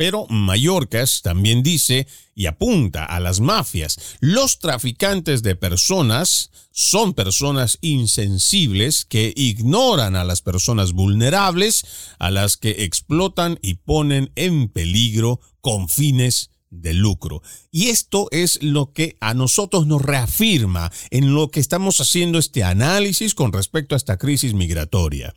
Pero 0.01 0.27
Mallorcas 0.31 1.21
también 1.21 1.63
dice 1.63 2.07
y 2.35 2.47
apunta 2.47 3.05
a 3.05 3.21
las 3.21 3.41
mafias. 3.41 4.17
Los 4.21 4.59
traficantes 4.59 5.43
de 5.43 5.57
personas 5.57 6.51
son 6.71 7.13
personas 7.13 7.77
insensibles 7.83 9.05
que 9.05 9.35
ignoran 9.37 10.17
a 10.17 10.25
las 10.25 10.41
personas 10.41 10.93
vulnerables, 10.93 11.85
a 12.19 12.31
las 12.31 12.57
que 12.57 12.85
explotan 12.85 13.59
y 13.61 13.75
ponen 13.75 14.33
en 14.37 14.71
peligro 14.71 15.43
con 15.61 15.91
fines 15.91 16.51
de 16.71 16.95
lucro. 16.95 17.43
Y 17.71 17.89
esto 17.89 18.29
es 18.31 18.63
lo 18.63 18.95
que 18.95 19.19
a 19.21 19.35
nosotros 19.35 19.87
nos 19.87 20.01
reafirma 20.01 20.91
en 21.11 21.35
lo 21.35 21.51
que 21.51 21.61
estamos 21.61 22.01
haciendo 22.01 22.39
este 22.39 22.65
análisis 22.65 23.35
con 23.35 23.53
respecto 23.53 23.95
a 23.95 23.99
esta 23.99 24.17
crisis 24.17 24.55
migratoria. 24.55 25.35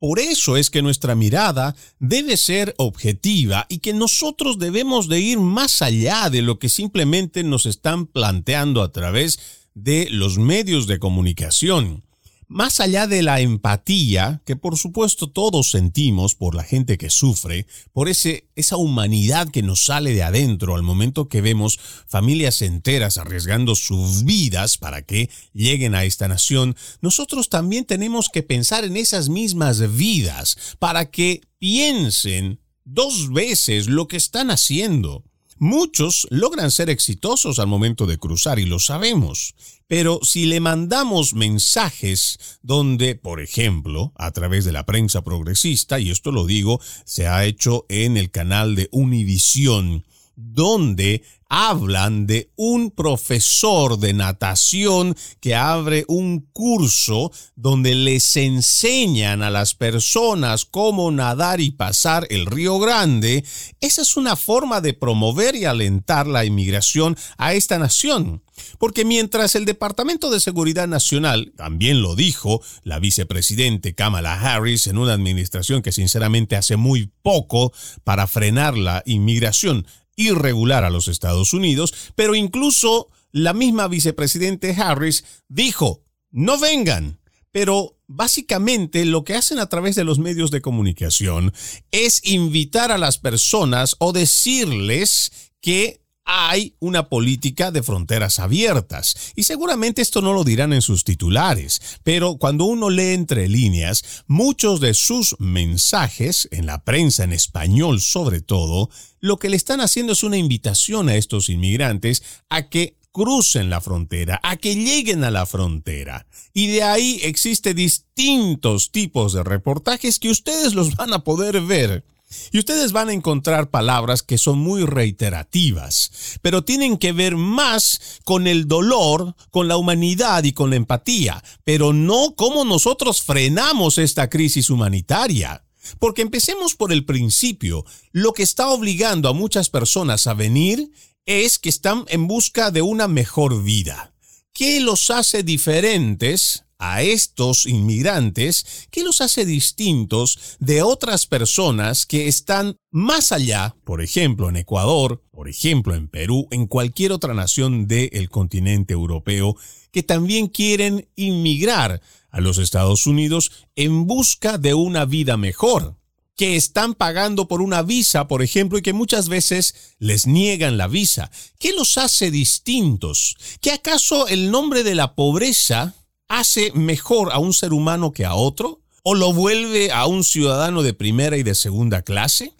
Por 0.00 0.18
eso 0.18 0.56
es 0.56 0.70
que 0.70 0.80
nuestra 0.80 1.14
mirada 1.14 1.76
debe 1.98 2.38
ser 2.38 2.74
objetiva 2.78 3.66
y 3.68 3.78
que 3.78 3.92
nosotros 3.92 4.58
debemos 4.58 5.08
de 5.08 5.20
ir 5.20 5.38
más 5.38 5.82
allá 5.82 6.30
de 6.30 6.40
lo 6.40 6.58
que 6.58 6.70
simplemente 6.70 7.44
nos 7.44 7.66
están 7.66 8.06
planteando 8.06 8.82
a 8.82 8.92
través 8.92 9.38
de 9.74 10.08
los 10.10 10.38
medios 10.38 10.86
de 10.86 10.98
comunicación 10.98 12.02
más 12.50 12.80
allá 12.80 13.06
de 13.06 13.22
la 13.22 13.40
empatía, 13.40 14.42
que 14.44 14.56
por 14.56 14.76
supuesto 14.76 15.30
todos 15.30 15.70
sentimos 15.70 16.34
por 16.34 16.56
la 16.56 16.64
gente 16.64 16.98
que 16.98 17.08
sufre, 17.08 17.68
por 17.92 18.08
ese, 18.08 18.48
esa 18.56 18.76
humanidad 18.76 19.48
que 19.48 19.62
nos 19.62 19.84
sale 19.84 20.12
de 20.14 20.24
adentro 20.24 20.74
al 20.74 20.82
momento 20.82 21.28
que 21.28 21.42
vemos 21.42 21.78
familias 22.08 22.60
enteras 22.60 23.18
arriesgando 23.18 23.76
sus 23.76 24.24
vidas 24.24 24.78
para 24.78 25.02
que 25.02 25.30
lleguen 25.52 25.94
a 25.94 26.02
esta 26.02 26.26
nación, 26.26 26.74
nosotros 27.00 27.50
también 27.50 27.84
tenemos 27.84 28.28
que 28.28 28.42
pensar 28.42 28.84
en 28.84 28.96
esas 28.96 29.28
mismas 29.28 29.94
vidas 29.96 30.76
para 30.80 31.08
que 31.08 31.42
piensen 31.60 32.58
dos 32.84 33.32
veces 33.32 33.86
lo 33.86 34.08
que 34.08 34.16
están 34.16 34.50
haciendo. 34.50 35.22
Muchos 35.62 36.26
logran 36.30 36.70
ser 36.70 36.88
exitosos 36.88 37.58
al 37.58 37.66
momento 37.66 38.06
de 38.06 38.16
cruzar 38.16 38.58
y 38.58 38.64
lo 38.64 38.78
sabemos. 38.78 39.54
Pero 39.88 40.20
si 40.22 40.46
le 40.46 40.58
mandamos 40.58 41.34
mensajes 41.34 42.58
donde, 42.62 43.14
por 43.14 43.42
ejemplo, 43.42 44.14
a 44.16 44.30
través 44.30 44.64
de 44.64 44.72
la 44.72 44.86
prensa 44.86 45.22
progresista, 45.22 46.00
y 46.00 46.10
esto 46.10 46.32
lo 46.32 46.46
digo, 46.46 46.80
se 47.04 47.26
ha 47.26 47.44
hecho 47.44 47.84
en 47.90 48.16
el 48.16 48.30
canal 48.30 48.74
de 48.74 48.88
Univisión, 48.90 50.06
donde 50.40 51.22
hablan 51.50 52.26
de 52.28 52.52
un 52.54 52.92
profesor 52.92 53.98
de 53.98 54.14
natación 54.14 55.16
que 55.40 55.56
abre 55.56 56.04
un 56.06 56.46
curso 56.52 57.32
donde 57.56 57.96
les 57.96 58.36
enseñan 58.36 59.42
a 59.42 59.50
las 59.50 59.74
personas 59.74 60.64
cómo 60.64 61.10
nadar 61.10 61.60
y 61.60 61.72
pasar 61.72 62.26
el 62.30 62.46
Río 62.46 62.78
Grande, 62.78 63.44
esa 63.80 64.02
es 64.02 64.16
una 64.16 64.36
forma 64.36 64.80
de 64.80 64.94
promover 64.94 65.56
y 65.56 65.64
alentar 65.64 66.28
la 66.28 66.44
inmigración 66.44 67.16
a 67.36 67.52
esta 67.52 67.78
nación. 67.78 68.42
Porque 68.78 69.04
mientras 69.04 69.54
el 69.54 69.64
Departamento 69.64 70.30
de 70.30 70.38
Seguridad 70.38 70.86
Nacional, 70.86 71.52
también 71.56 72.02
lo 72.02 72.14
dijo 72.14 72.62
la 72.82 72.98
vicepresidente 72.98 73.94
Kamala 73.94 74.34
Harris 74.34 74.86
en 74.86 74.98
una 74.98 75.14
administración 75.14 75.82
que 75.82 75.92
sinceramente 75.92 76.56
hace 76.56 76.76
muy 76.76 77.10
poco 77.22 77.72
para 78.04 78.26
frenar 78.26 78.76
la 78.76 79.02
inmigración, 79.06 79.86
irregular 80.20 80.84
a 80.84 80.90
los 80.90 81.08
Estados 81.08 81.52
Unidos, 81.52 82.12
pero 82.14 82.34
incluso 82.34 83.08
la 83.32 83.54
misma 83.54 83.88
vicepresidente 83.88 84.74
Harris 84.74 85.24
dijo, 85.48 86.04
no 86.30 86.58
vengan. 86.58 87.18
Pero 87.52 87.96
básicamente 88.06 89.04
lo 89.04 89.24
que 89.24 89.34
hacen 89.34 89.58
a 89.58 89.68
través 89.68 89.96
de 89.96 90.04
los 90.04 90.20
medios 90.20 90.52
de 90.52 90.60
comunicación 90.60 91.52
es 91.90 92.20
invitar 92.24 92.92
a 92.92 92.98
las 92.98 93.18
personas 93.18 93.96
o 93.98 94.12
decirles 94.12 95.52
que 95.60 96.00
hay 96.32 96.76
una 96.78 97.08
política 97.08 97.72
de 97.72 97.82
fronteras 97.82 98.38
abiertas. 98.38 99.32
Y 99.34 99.42
seguramente 99.42 100.00
esto 100.00 100.22
no 100.22 100.32
lo 100.32 100.44
dirán 100.44 100.72
en 100.72 100.80
sus 100.80 101.02
titulares, 101.02 101.80
pero 102.04 102.36
cuando 102.36 102.66
uno 102.66 102.88
lee 102.88 103.14
entre 103.14 103.48
líneas, 103.48 104.22
muchos 104.28 104.80
de 104.80 104.94
sus 104.94 105.34
mensajes, 105.40 106.48
en 106.52 106.66
la 106.66 106.84
prensa 106.84 107.24
en 107.24 107.32
español 107.32 108.00
sobre 108.00 108.40
todo, 108.40 108.90
lo 109.18 109.38
que 109.38 109.50
le 109.50 109.56
están 109.56 109.80
haciendo 109.80 110.12
es 110.12 110.22
una 110.22 110.36
invitación 110.36 111.08
a 111.08 111.16
estos 111.16 111.48
inmigrantes 111.48 112.22
a 112.48 112.68
que 112.68 112.96
crucen 113.10 113.68
la 113.68 113.80
frontera, 113.80 114.38
a 114.44 114.56
que 114.56 114.76
lleguen 114.76 115.24
a 115.24 115.32
la 115.32 115.46
frontera. 115.46 116.26
Y 116.54 116.68
de 116.68 116.84
ahí 116.84 117.20
existen 117.24 117.76
distintos 117.76 118.92
tipos 118.92 119.32
de 119.32 119.42
reportajes 119.42 120.20
que 120.20 120.30
ustedes 120.30 120.74
los 120.74 120.94
van 120.94 121.12
a 121.12 121.24
poder 121.24 121.60
ver 121.60 122.04
y 122.52 122.58
ustedes 122.58 122.92
van 122.92 123.08
a 123.08 123.12
encontrar 123.12 123.70
palabras 123.70 124.22
que 124.22 124.38
son 124.38 124.58
muy 124.58 124.84
reiterativas, 124.84 126.38
pero 126.42 126.64
tienen 126.64 126.96
que 126.96 127.12
ver 127.12 127.36
más 127.36 128.20
con 128.24 128.46
el 128.46 128.68
dolor, 128.68 129.34
con 129.50 129.68
la 129.68 129.76
humanidad 129.76 130.44
y 130.44 130.52
con 130.52 130.70
la 130.70 130.76
empatía, 130.76 131.42
pero 131.64 131.92
no 131.92 132.34
cómo 132.36 132.64
nosotros 132.64 133.22
frenamos 133.22 133.98
esta 133.98 134.28
crisis 134.28 134.70
humanitaria. 134.70 135.64
Porque 135.98 136.22
empecemos 136.22 136.76
por 136.76 136.92
el 136.92 137.04
principio. 137.04 137.84
Lo 138.12 138.32
que 138.32 138.42
está 138.42 138.68
obligando 138.68 139.28
a 139.28 139.32
muchas 139.32 139.70
personas 139.70 140.26
a 140.26 140.34
venir 140.34 140.92
es 141.26 141.58
que 141.58 141.68
están 141.68 142.04
en 142.08 142.28
busca 142.28 142.70
de 142.70 142.82
una 142.82 143.08
mejor 143.08 143.62
vida. 143.62 144.12
¿Qué 144.52 144.80
los 144.80 145.10
hace 145.10 145.42
diferentes 145.42 146.64
a 146.80 147.02
estos 147.02 147.66
inmigrantes 147.66 148.88
que 148.90 149.04
los 149.04 149.20
hace 149.20 149.44
distintos 149.44 150.56
de 150.58 150.82
otras 150.82 151.26
personas 151.26 152.06
que 152.06 152.26
están 152.26 152.76
más 152.90 153.30
allá, 153.30 153.76
por 153.84 154.02
ejemplo 154.02 154.48
en 154.48 154.56
Ecuador, 154.56 155.22
por 155.30 155.48
ejemplo 155.48 155.94
en 155.94 156.08
Perú, 156.08 156.48
en 156.50 156.66
cualquier 156.66 157.12
otra 157.12 157.34
nación 157.34 157.86
del 157.86 158.30
continente 158.30 158.94
europeo, 158.94 159.56
que 159.92 160.02
también 160.02 160.48
quieren 160.48 161.08
inmigrar 161.16 162.00
a 162.30 162.40
los 162.40 162.58
Estados 162.58 163.06
Unidos 163.06 163.52
en 163.76 164.06
busca 164.06 164.56
de 164.56 164.74
una 164.74 165.04
vida 165.04 165.36
mejor 165.36 166.00
que 166.40 166.56
están 166.56 166.94
pagando 166.94 167.48
por 167.48 167.60
una 167.60 167.82
visa, 167.82 168.26
por 168.26 168.42
ejemplo, 168.42 168.78
y 168.78 168.82
que 168.82 168.94
muchas 168.94 169.28
veces 169.28 169.74
les 169.98 170.26
niegan 170.26 170.78
la 170.78 170.88
visa. 170.88 171.30
¿Qué 171.58 171.74
los 171.74 171.98
hace 171.98 172.30
distintos? 172.30 173.36
¿Que 173.60 173.72
acaso 173.72 174.26
el 174.26 174.50
nombre 174.50 174.82
de 174.82 174.94
la 174.94 175.14
pobreza 175.14 175.94
hace 176.30 176.72
mejor 176.72 177.32
a 177.32 177.38
un 177.38 177.52
ser 177.52 177.74
humano 177.74 178.12
que 178.12 178.24
a 178.24 178.34
otro? 178.34 178.80
¿O 179.02 179.14
lo 179.14 179.32
vuelve 179.32 179.92
a 179.92 180.06
un 180.06 180.24
ciudadano 180.24 180.82
de 180.82 180.94
primera 180.94 181.36
y 181.36 181.42
de 181.42 181.54
segunda 181.54 182.02
clase? 182.02 182.54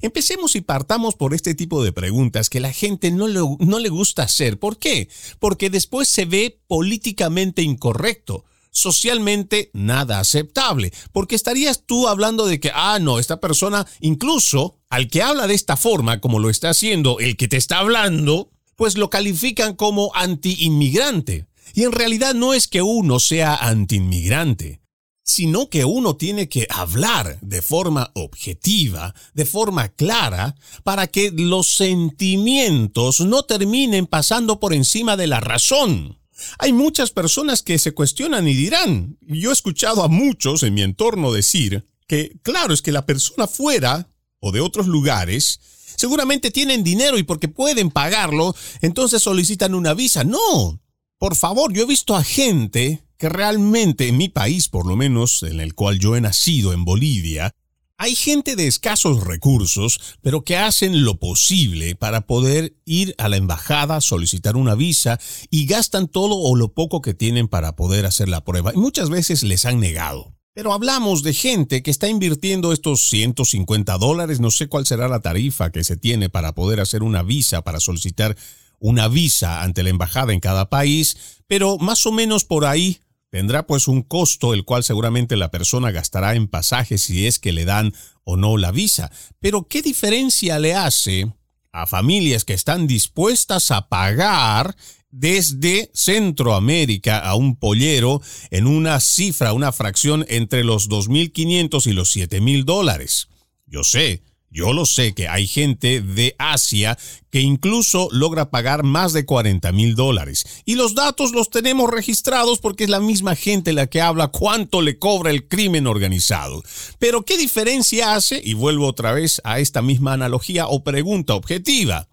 Empecemos 0.00 0.56
y 0.56 0.60
partamos 0.60 1.14
por 1.14 1.34
este 1.34 1.54
tipo 1.54 1.84
de 1.84 1.92
preguntas 1.92 2.48
que 2.50 2.60
la 2.60 2.72
gente 2.72 3.10
no 3.10 3.28
le, 3.28 3.88
gusta 3.88 4.24
hacer. 4.24 4.58
¿Por 4.58 4.78
qué? 4.78 5.08
Porque 5.38 5.70
después 5.70 6.08
se 6.08 6.24
ve 6.24 6.60
políticamente 6.66 7.62
incorrecto 7.62 8.44
socialmente 8.72 9.70
nada 9.74 10.20
aceptable, 10.20 10.92
porque 11.10 11.34
estarías 11.34 11.82
tú 11.86 12.06
hablando 12.06 12.46
de 12.46 12.60
que, 12.60 12.70
ah, 12.72 13.00
no, 13.00 13.18
esta 13.18 13.40
persona, 13.40 13.84
incluso 13.98 14.78
al 14.88 15.08
que 15.08 15.22
habla 15.22 15.48
de 15.48 15.54
esta 15.54 15.76
forma, 15.76 16.20
como 16.20 16.38
lo 16.38 16.50
está 16.50 16.70
haciendo 16.70 17.18
el 17.18 17.36
que 17.36 17.48
te 17.48 17.56
está 17.56 17.80
hablando, 17.80 18.52
pues 18.76 18.96
lo 18.96 19.10
califican 19.10 19.74
como 19.74 20.12
anti-inmigrante. 20.14 21.46
Y 21.74 21.84
en 21.84 21.92
realidad 21.92 22.34
no 22.34 22.54
es 22.54 22.68
que 22.68 22.82
uno 22.82 23.20
sea 23.20 23.54
anti-inmigrante, 23.54 24.80
sino 25.22 25.70
que 25.70 25.84
uno 25.84 26.16
tiene 26.16 26.48
que 26.48 26.66
hablar 26.70 27.38
de 27.40 27.62
forma 27.62 28.10
objetiva, 28.14 29.14
de 29.32 29.44
forma 29.44 29.88
clara, 29.88 30.56
para 30.82 31.06
que 31.06 31.30
los 31.30 31.68
sentimientos 31.68 33.20
no 33.20 33.44
terminen 33.44 34.06
pasando 34.06 34.58
por 34.58 34.74
encima 34.74 35.16
de 35.16 35.28
la 35.28 35.40
razón. 35.40 36.18
Hay 36.58 36.72
muchas 36.72 37.10
personas 37.10 37.62
que 37.62 37.78
se 37.78 37.92
cuestionan 37.92 38.48
y 38.48 38.54
dirán, 38.54 39.18
yo 39.20 39.50
he 39.50 39.52
escuchado 39.52 40.02
a 40.02 40.08
muchos 40.08 40.62
en 40.62 40.74
mi 40.74 40.82
entorno 40.82 41.32
decir 41.32 41.86
que, 42.06 42.38
claro, 42.42 42.74
es 42.74 42.82
que 42.82 42.92
la 42.92 43.06
persona 43.06 43.46
fuera 43.46 44.08
o 44.40 44.50
de 44.50 44.60
otros 44.60 44.86
lugares 44.86 45.60
seguramente 45.96 46.50
tienen 46.50 46.82
dinero 46.82 47.18
y 47.18 47.22
porque 47.22 47.46
pueden 47.46 47.90
pagarlo, 47.90 48.56
entonces 48.80 49.22
solicitan 49.22 49.74
una 49.74 49.94
visa. 49.94 50.24
No, 50.24 50.80
por 51.20 51.36
favor, 51.36 51.70
yo 51.74 51.82
he 51.82 51.86
visto 51.86 52.16
a 52.16 52.24
gente 52.24 53.04
que 53.18 53.28
realmente 53.28 54.08
en 54.08 54.16
mi 54.16 54.30
país, 54.30 54.70
por 54.70 54.86
lo 54.86 54.96
menos 54.96 55.42
en 55.42 55.60
el 55.60 55.74
cual 55.74 55.98
yo 55.98 56.16
he 56.16 56.20
nacido, 56.22 56.72
en 56.72 56.86
Bolivia, 56.86 57.54
hay 57.98 58.16
gente 58.16 58.56
de 58.56 58.66
escasos 58.66 59.22
recursos, 59.24 60.00
pero 60.22 60.44
que 60.44 60.56
hacen 60.56 61.04
lo 61.04 61.18
posible 61.18 61.94
para 61.94 62.22
poder 62.22 62.74
ir 62.86 63.14
a 63.18 63.28
la 63.28 63.36
embajada, 63.36 64.00
solicitar 64.00 64.56
una 64.56 64.74
visa 64.74 65.20
y 65.50 65.66
gastan 65.66 66.08
todo 66.08 66.36
o 66.36 66.56
lo 66.56 66.72
poco 66.72 67.02
que 67.02 67.12
tienen 67.12 67.48
para 67.48 67.76
poder 67.76 68.06
hacer 68.06 68.30
la 68.30 68.42
prueba. 68.42 68.72
Y 68.74 68.78
muchas 68.78 69.10
veces 69.10 69.42
les 69.42 69.66
han 69.66 69.78
negado. 69.78 70.32
Pero 70.54 70.72
hablamos 70.72 71.22
de 71.22 71.34
gente 71.34 71.82
que 71.82 71.90
está 71.90 72.08
invirtiendo 72.08 72.72
estos 72.72 73.10
150 73.10 73.98
dólares, 73.98 74.40
no 74.40 74.50
sé 74.50 74.68
cuál 74.68 74.86
será 74.86 75.06
la 75.06 75.20
tarifa 75.20 75.70
que 75.70 75.84
se 75.84 75.98
tiene 75.98 76.30
para 76.30 76.54
poder 76.54 76.80
hacer 76.80 77.02
una 77.02 77.22
visa, 77.22 77.60
para 77.60 77.78
solicitar 77.78 78.38
una 78.80 79.06
visa 79.06 79.62
ante 79.62 79.84
la 79.84 79.90
embajada 79.90 80.32
en 80.32 80.40
cada 80.40 80.68
país, 80.68 81.16
pero 81.46 81.78
más 81.78 82.04
o 82.06 82.12
menos 82.12 82.44
por 82.44 82.64
ahí 82.64 82.98
tendrá 83.30 83.66
pues 83.66 83.86
un 83.86 84.02
costo 84.02 84.54
el 84.54 84.64
cual 84.64 84.82
seguramente 84.82 85.36
la 85.36 85.50
persona 85.50 85.92
gastará 85.92 86.34
en 86.34 86.48
pasajes 86.48 87.02
si 87.02 87.26
es 87.26 87.38
que 87.38 87.52
le 87.52 87.64
dan 87.64 87.94
o 88.24 88.36
no 88.36 88.56
la 88.56 88.72
visa. 88.72 89.12
Pero 89.38 89.68
¿qué 89.68 89.82
diferencia 89.82 90.58
le 90.58 90.74
hace 90.74 91.32
a 91.72 91.86
familias 91.86 92.44
que 92.44 92.54
están 92.54 92.86
dispuestas 92.86 93.70
a 93.70 93.88
pagar 93.88 94.74
desde 95.10 95.90
Centroamérica 95.92 97.18
a 97.18 97.34
un 97.34 97.56
pollero 97.56 98.20
en 98.50 98.66
una 98.66 98.98
cifra, 99.00 99.52
una 99.52 99.72
fracción 99.72 100.24
entre 100.28 100.64
los 100.64 100.88
2.500 100.88 101.86
y 101.86 101.92
los 101.92 102.16
7.000 102.16 102.64
dólares? 102.64 103.28
Yo 103.66 103.84
sé, 103.84 104.22
yo 104.50 104.72
lo 104.72 104.84
sé 104.84 105.14
que 105.14 105.28
hay 105.28 105.46
gente 105.46 106.00
de 106.00 106.34
Asia 106.38 106.98
que 107.30 107.40
incluso 107.40 108.08
logra 108.10 108.50
pagar 108.50 108.82
más 108.82 109.12
de 109.12 109.24
40 109.24 109.70
mil 109.72 109.94
dólares. 109.94 110.44
Y 110.64 110.74
los 110.74 110.94
datos 110.94 111.32
los 111.32 111.50
tenemos 111.50 111.88
registrados 111.90 112.58
porque 112.58 112.84
es 112.84 112.90
la 112.90 112.98
misma 112.98 113.36
gente 113.36 113.72
la 113.72 113.86
que 113.86 114.00
habla 114.00 114.28
cuánto 114.28 114.82
le 114.82 114.98
cobra 114.98 115.30
el 115.30 115.46
crimen 115.46 115.86
organizado. 115.86 116.62
Pero 116.98 117.22
¿qué 117.24 117.38
diferencia 117.38 118.14
hace? 118.14 118.40
Y 118.44 118.54
vuelvo 118.54 118.88
otra 118.88 119.12
vez 119.12 119.40
a 119.44 119.60
esta 119.60 119.82
misma 119.82 120.14
analogía 120.14 120.66
o 120.66 120.82
pregunta 120.82 121.34
objetiva. 121.34 122.08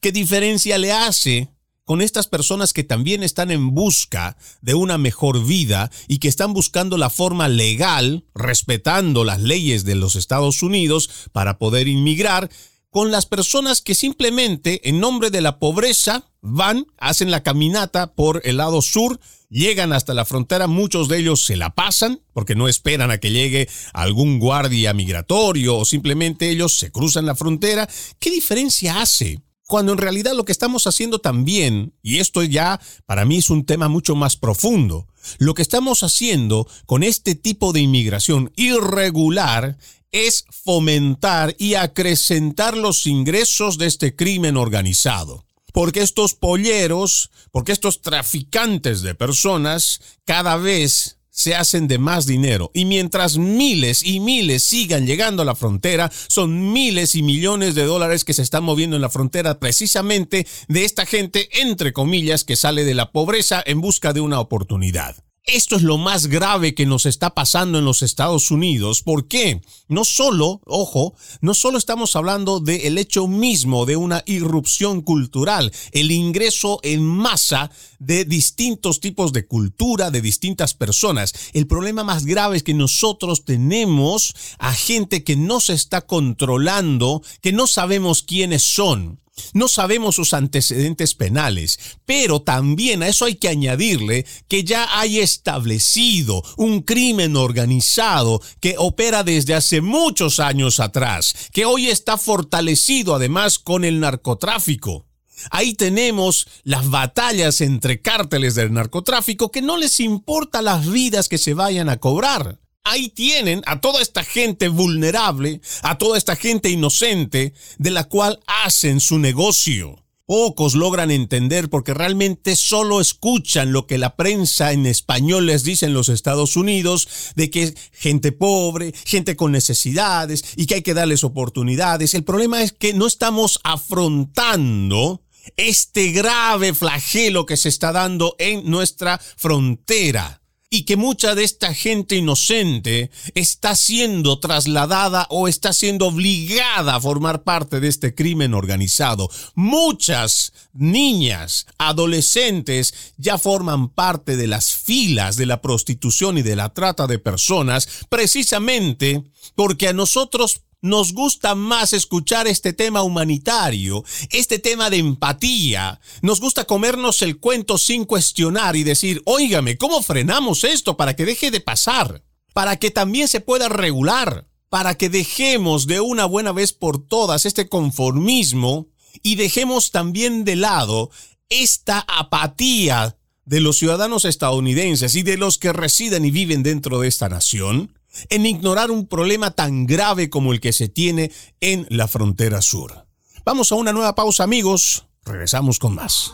¿Qué 0.00 0.12
diferencia 0.12 0.76
le 0.78 0.92
hace 0.92 1.48
con 1.88 2.02
estas 2.02 2.26
personas 2.26 2.74
que 2.74 2.84
también 2.84 3.22
están 3.22 3.50
en 3.50 3.74
busca 3.74 4.36
de 4.60 4.74
una 4.74 4.98
mejor 4.98 5.42
vida 5.46 5.90
y 6.06 6.18
que 6.18 6.28
están 6.28 6.52
buscando 6.52 6.98
la 6.98 7.08
forma 7.08 7.48
legal, 7.48 8.26
respetando 8.34 9.24
las 9.24 9.40
leyes 9.40 9.86
de 9.86 9.94
los 9.94 10.14
Estados 10.14 10.62
Unidos 10.62 11.08
para 11.32 11.56
poder 11.56 11.88
inmigrar, 11.88 12.50
con 12.90 13.10
las 13.10 13.24
personas 13.24 13.80
que 13.80 13.94
simplemente 13.94 14.86
en 14.86 15.00
nombre 15.00 15.30
de 15.30 15.40
la 15.40 15.58
pobreza 15.58 16.28
van, 16.42 16.84
hacen 16.98 17.30
la 17.30 17.42
caminata 17.42 18.12
por 18.12 18.42
el 18.44 18.58
lado 18.58 18.82
sur, 18.82 19.18
llegan 19.48 19.94
hasta 19.94 20.12
la 20.12 20.26
frontera, 20.26 20.66
muchos 20.66 21.08
de 21.08 21.20
ellos 21.20 21.42
se 21.42 21.56
la 21.56 21.74
pasan 21.74 22.20
porque 22.34 22.54
no 22.54 22.68
esperan 22.68 23.10
a 23.10 23.16
que 23.16 23.30
llegue 23.30 23.66
algún 23.94 24.38
guardia 24.38 24.92
migratorio 24.92 25.78
o 25.78 25.86
simplemente 25.86 26.50
ellos 26.50 26.76
se 26.76 26.92
cruzan 26.92 27.24
la 27.24 27.34
frontera. 27.34 27.88
¿Qué 28.18 28.30
diferencia 28.30 29.00
hace 29.00 29.40
cuando 29.68 29.92
en 29.92 29.98
realidad 29.98 30.32
lo 30.34 30.46
que 30.46 30.52
estamos 30.52 30.86
haciendo 30.86 31.18
también, 31.18 31.92
y 32.02 32.18
esto 32.18 32.42
ya 32.42 32.80
para 33.04 33.26
mí 33.26 33.36
es 33.36 33.50
un 33.50 33.66
tema 33.66 33.88
mucho 33.88 34.16
más 34.16 34.36
profundo, 34.36 35.06
lo 35.36 35.52
que 35.52 35.60
estamos 35.60 36.02
haciendo 36.02 36.66
con 36.86 37.02
este 37.02 37.34
tipo 37.34 37.74
de 37.74 37.80
inmigración 37.80 38.50
irregular 38.56 39.76
es 40.10 40.46
fomentar 40.50 41.54
y 41.58 41.74
acrecentar 41.74 42.78
los 42.78 43.06
ingresos 43.06 43.76
de 43.76 43.86
este 43.86 44.16
crimen 44.16 44.56
organizado. 44.56 45.44
Porque 45.74 46.00
estos 46.00 46.34
polleros, 46.34 47.30
porque 47.52 47.72
estos 47.72 48.00
traficantes 48.00 49.02
de 49.02 49.14
personas 49.14 50.00
cada 50.24 50.56
vez 50.56 51.17
se 51.38 51.54
hacen 51.54 51.86
de 51.86 51.98
más 51.98 52.26
dinero. 52.26 52.72
Y 52.74 52.84
mientras 52.84 53.38
miles 53.38 54.02
y 54.02 54.18
miles 54.18 54.64
sigan 54.64 55.06
llegando 55.06 55.42
a 55.42 55.44
la 55.44 55.54
frontera, 55.54 56.10
son 56.26 56.72
miles 56.72 57.14
y 57.14 57.22
millones 57.22 57.76
de 57.76 57.84
dólares 57.84 58.24
que 58.24 58.34
se 58.34 58.42
están 58.42 58.64
moviendo 58.64 58.96
en 58.96 59.02
la 59.02 59.08
frontera 59.08 59.60
precisamente 59.60 60.48
de 60.66 60.84
esta 60.84 61.06
gente, 61.06 61.48
entre 61.62 61.92
comillas, 61.92 62.42
que 62.42 62.56
sale 62.56 62.84
de 62.84 62.94
la 62.94 63.12
pobreza 63.12 63.62
en 63.64 63.80
busca 63.80 64.12
de 64.12 64.20
una 64.20 64.40
oportunidad. 64.40 65.27
Esto 65.50 65.76
es 65.76 65.82
lo 65.82 65.96
más 65.96 66.26
grave 66.26 66.74
que 66.74 66.84
nos 66.84 67.06
está 67.06 67.34
pasando 67.34 67.78
en 67.78 67.86
los 67.86 68.02
Estados 68.02 68.50
Unidos. 68.50 69.00
¿Por 69.02 69.28
qué? 69.28 69.62
No 69.88 70.04
solo, 70.04 70.60
ojo, 70.66 71.14
no 71.40 71.54
solo 71.54 71.78
estamos 71.78 72.16
hablando 72.16 72.60
del 72.60 72.98
hecho 72.98 73.26
mismo 73.26 73.86
de 73.86 73.96
una 73.96 74.22
irrupción 74.26 75.00
cultural, 75.00 75.72
el 75.92 76.10
ingreso 76.10 76.80
en 76.82 77.02
masa 77.02 77.70
de 77.98 78.26
distintos 78.26 79.00
tipos 79.00 79.32
de 79.32 79.46
cultura, 79.46 80.10
de 80.10 80.20
distintas 80.20 80.74
personas. 80.74 81.32
El 81.54 81.66
problema 81.66 82.04
más 82.04 82.26
grave 82.26 82.58
es 82.58 82.62
que 82.62 82.74
nosotros 82.74 83.46
tenemos 83.46 84.34
a 84.58 84.74
gente 84.74 85.24
que 85.24 85.36
no 85.36 85.60
se 85.60 85.72
está 85.72 86.02
controlando, 86.02 87.22
que 87.40 87.52
no 87.52 87.66
sabemos 87.66 88.22
quiénes 88.22 88.64
son. 88.64 89.18
No 89.52 89.68
sabemos 89.68 90.16
sus 90.16 90.34
antecedentes 90.34 91.14
penales, 91.14 91.78
pero 92.04 92.42
también 92.42 93.02
a 93.02 93.08
eso 93.08 93.24
hay 93.24 93.36
que 93.36 93.48
añadirle 93.48 94.26
que 94.48 94.64
ya 94.64 94.98
hay 94.98 95.18
establecido 95.20 96.42
un 96.56 96.82
crimen 96.82 97.36
organizado 97.36 98.40
que 98.60 98.74
opera 98.78 99.24
desde 99.24 99.54
hace 99.54 99.80
muchos 99.80 100.40
años 100.40 100.80
atrás, 100.80 101.34
que 101.52 101.64
hoy 101.64 101.88
está 101.88 102.16
fortalecido 102.16 103.14
además 103.14 103.58
con 103.58 103.84
el 103.84 104.00
narcotráfico. 104.00 105.06
Ahí 105.50 105.74
tenemos 105.74 106.48
las 106.64 106.90
batallas 106.90 107.60
entre 107.60 108.00
cárteles 108.00 108.54
del 108.54 108.72
narcotráfico 108.72 109.50
que 109.50 109.62
no 109.62 109.76
les 109.76 110.00
importa 110.00 110.62
las 110.62 110.90
vidas 110.90 111.28
que 111.28 111.38
se 111.38 111.54
vayan 111.54 111.88
a 111.88 111.98
cobrar. 111.98 112.58
Ahí 112.90 113.10
tienen 113.10 113.60
a 113.66 113.82
toda 113.82 114.00
esta 114.00 114.24
gente 114.24 114.68
vulnerable, 114.68 115.60
a 115.82 115.98
toda 115.98 116.16
esta 116.16 116.36
gente 116.36 116.70
inocente, 116.70 117.52
de 117.76 117.90
la 117.90 118.04
cual 118.04 118.40
hacen 118.46 119.00
su 119.00 119.18
negocio. 119.18 120.02
Pocos 120.24 120.74
logran 120.74 121.10
entender 121.10 121.68
porque 121.68 121.92
realmente 121.92 122.56
solo 122.56 123.02
escuchan 123.02 123.72
lo 123.72 123.86
que 123.86 123.98
la 123.98 124.16
prensa 124.16 124.72
en 124.72 124.86
español 124.86 125.44
les 125.44 125.64
dice 125.64 125.84
en 125.84 125.92
los 125.92 126.08
Estados 126.08 126.56
Unidos 126.56 127.08
de 127.36 127.50
que 127.50 127.64
es 127.64 127.74
gente 127.92 128.32
pobre, 128.32 128.94
gente 129.04 129.36
con 129.36 129.52
necesidades 129.52 130.42
y 130.56 130.64
que 130.64 130.76
hay 130.76 130.82
que 130.82 130.94
darles 130.94 131.24
oportunidades. 131.24 132.14
El 132.14 132.24
problema 132.24 132.62
es 132.62 132.72
que 132.72 132.94
no 132.94 133.06
estamos 133.06 133.60
afrontando 133.64 135.22
este 135.58 136.12
grave 136.12 136.72
flagelo 136.72 137.44
que 137.44 137.58
se 137.58 137.68
está 137.68 137.92
dando 137.92 138.34
en 138.38 138.70
nuestra 138.70 139.18
frontera 139.18 140.37
y 140.70 140.82
que 140.82 140.96
mucha 140.96 141.34
de 141.34 141.44
esta 141.44 141.72
gente 141.72 142.16
inocente 142.16 143.10
está 143.34 143.74
siendo 143.74 144.38
trasladada 144.38 145.26
o 145.30 145.48
está 145.48 145.72
siendo 145.72 146.06
obligada 146.06 146.94
a 146.94 147.00
formar 147.00 147.42
parte 147.42 147.80
de 147.80 147.88
este 147.88 148.14
crimen 148.14 148.52
organizado. 148.52 149.30
Muchas 149.54 150.52
niñas, 150.74 151.66
adolescentes 151.78 153.14
ya 153.16 153.38
forman 153.38 153.88
parte 153.88 154.36
de 154.36 154.46
las 154.46 154.74
filas 154.74 155.36
de 155.36 155.46
la 155.46 155.62
prostitución 155.62 156.36
y 156.36 156.42
de 156.42 156.56
la 156.56 156.74
trata 156.74 157.06
de 157.06 157.18
personas 157.18 157.88
precisamente 158.10 159.24
porque 159.54 159.88
a 159.88 159.92
nosotros 159.92 160.62
nos 160.80 161.12
gusta 161.12 161.54
más 161.54 161.92
escuchar 161.92 162.46
este 162.46 162.72
tema 162.72 163.02
humanitario, 163.02 164.04
este 164.30 164.58
tema 164.58 164.90
de 164.90 164.98
empatía. 164.98 166.00
Nos 166.22 166.40
gusta 166.40 166.64
comernos 166.64 167.22
el 167.22 167.38
cuento 167.38 167.78
sin 167.78 168.04
cuestionar 168.04 168.76
y 168.76 168.84
decir, 168.84 169.22
óigame, 169.24 169.76
¿cómo 169.76 170.02
frenamos 170.02 170.64
esto 170.64 170.96
para 170.96 171.16
que 171.16 171.24
deje 171.24 171.50
de 171.50 171.60
pasar? 171.60 172.22
Para 172.52 172.76
que 172.76 172.90
también 172.90 173.28
se 173.28 173.40
pueda 173.40 173.68
regular, 173.68 174.46
para 174.68 174.96
que 174.96 175.08
dejemos 175.08 175.86
de 175.86 176.00
una 176.00 176.26
buena 176.26 176.52
vez 176.52 176.72
por 176.72 177.04
todas 177.04 177.44
este 177.44 177.68
conformismo 177.68 178.88
y 179.22 179.34
dejemos 179.34 179.90
también 179.90 180.44
de 180.44 180.56
lado 180.56 181.10
esta 181.48 182.04
apatía 182.06 183.16
de 183.44 183.60
los 183.60 183.78
ciudadanos 183.78 184.26
estadounidenses 184.26 185.14
y 185.16 185.22
de 185.22 185.38
los 185.38 185.58
que 185.58 185.72
residen 185.72 186.24
y 186.24 186.30
viven 186.30 186.62
dentro 186.62 187.00
de 187.00 187.08
esta 187.08 187.28
nación 187.28 187.97
en 188.28 188.46
ignorar 188.46 188.90
un 188.90 189.06
problema 189.06 189.50
tan 189.50 189.86
grave 189.86 190.30
como 190.30 190.52
el 190.52 190.60
que 190.60 190.72
se 190.72 190.88
tiene 190.88 191.30
en 191.60 191.86
la 191.90 192.08
frontera 192.08 192.62
sur. 192.62 193.06
Vamos 193.44 193.72
a 193.72 193.76
una 193.76 193.92
nueva 193.92 194.14
pausa 194.14 194.44
amigos, 194.44 195.06
regresamos 195.24 195.78
con 195.78 195.94
más. 195.94 196.32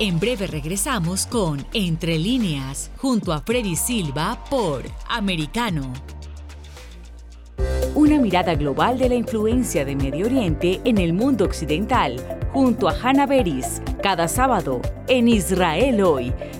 En 0.00 0.20
breve 0.20 0.46
regresamos 0.46 1.26
con 1.26 1.66
Entre 1.72 2.18
líneas, 2.18 2.92
junto 2.98 3.32
a 3.32 3.40
Freddy 3.40 3.74
Silva 3.74 4.44
por 4.48 4.84
Americano. 5.08 5.92
Una 7.96 8.18
mirada 8.20 8.54
global 8.54 8.96
de 8.96 9.08
la 9.08 9.16
influencia 9.16 9.84
de 9.84 9.96
Medio 9.96 10.26
Oriente 10.26 10.80
en 10.84 10.98
el 10.98 11.12
mundo 11.14 11.44
occidental, 11.44 12.38
junto 12.52 12.88
a 12.88 12.92
Hannah 12.92 13.26
Beris, 13.26 13.82
cada 14.00 14.28
sábado 14.28 14.80
en 15.08 15.26
Israel 15.26 16.00
hoy, 16.02 16.32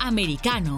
Americano. 0.00 0.76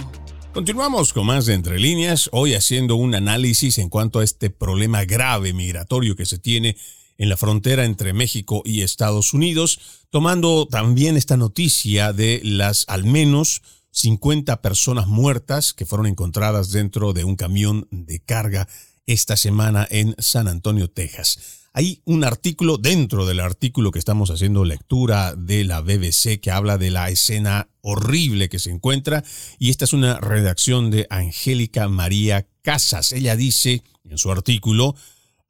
Continuamos 0.52 1.12
con 1.14 1.26
más 1.26 1.46
de 1.46 1.54
Entre 1.54 1.78
líneas, 1.78 2.28
hoy 2.32 2.54
haciendo 2.54 2.96
un 2.96 3.14
análisis 3.14 3.78
en 3.78 3.88
cuanto 3.88 4.18
a 4.18 4.24
este 4.24 4.50
problema 4.50 5.04
grave 5.04 5.54
migratorio 5.54 6.14
que 6.14 6.26
se 6.26 6.38
tiene 6.38 6.76
en 7.16 7.28
la 7.28 7.36
frontera 7.36 7.84
entre 7.84 8.12
México 8.12 8.62
y 8.64 8.82
Estados 8.82 9.32
Unidos, 9.32 9.80
tomando 10.10 10.66
también 10.66 11.16
esta 11.16 11.36
noticia 11.36 12.12
de 12.12 12.40
las 12.44 12.84
al 12.88 13.04
menos 13.04 13.62
50 13.92 14.60
personas 14.60 15.06
muertas 15.06 15.72
que 15.72 15.86
fueron 15.86 16.06
encontradas 16.06 16.70
dentro 16.70 17.12
de 17.12 17.24
un 17.24 17.36
camión 17.36 17.86
de 17.90 18.20
carga 18.20 18.68
esta 19.06 19.36
semana 19.36 19.86
en 19.90 20.14
San 20.18 20.48
Antonio, 20.48 20.90
Texas. 20.90 21.61
Hay 21.74 22.02
un 22.04 22.22
artículo 22.22 22.76
dentro 22.76 23.24
del 23.24 23.40
artículo 23.40 23.92
que 23.92 23.98
estamos 23.98 24.30
haciendo 24.30 24.66
lectura 24.66 25.34
de 25.34 25.64
la 25.64 25.80
BBC 25.80 26.38
que 26.38 26.50
habla 26.50 26.76
de 26.76 26.90
la 26.90 27.08
escena 27.08 27.70
horrible 27.80 28.50
que 28.50 28.58
se 28.58 28.70
encuentra 28.70 29.24
y 29.58 29.70
esta 29.70 29.86
es 29.86 29.94
una 29.94 30.20
redacción 30.20 30.90
de 30.90 31.06
Angélica 31.08 31.88
María 31.88 32.46
Casas. 32.60 33.12
Ella 33.12 33.36
dice 33.36 33.82
en 34.04 34.18
su 34.18 34.30
artículo, 34.30 34.96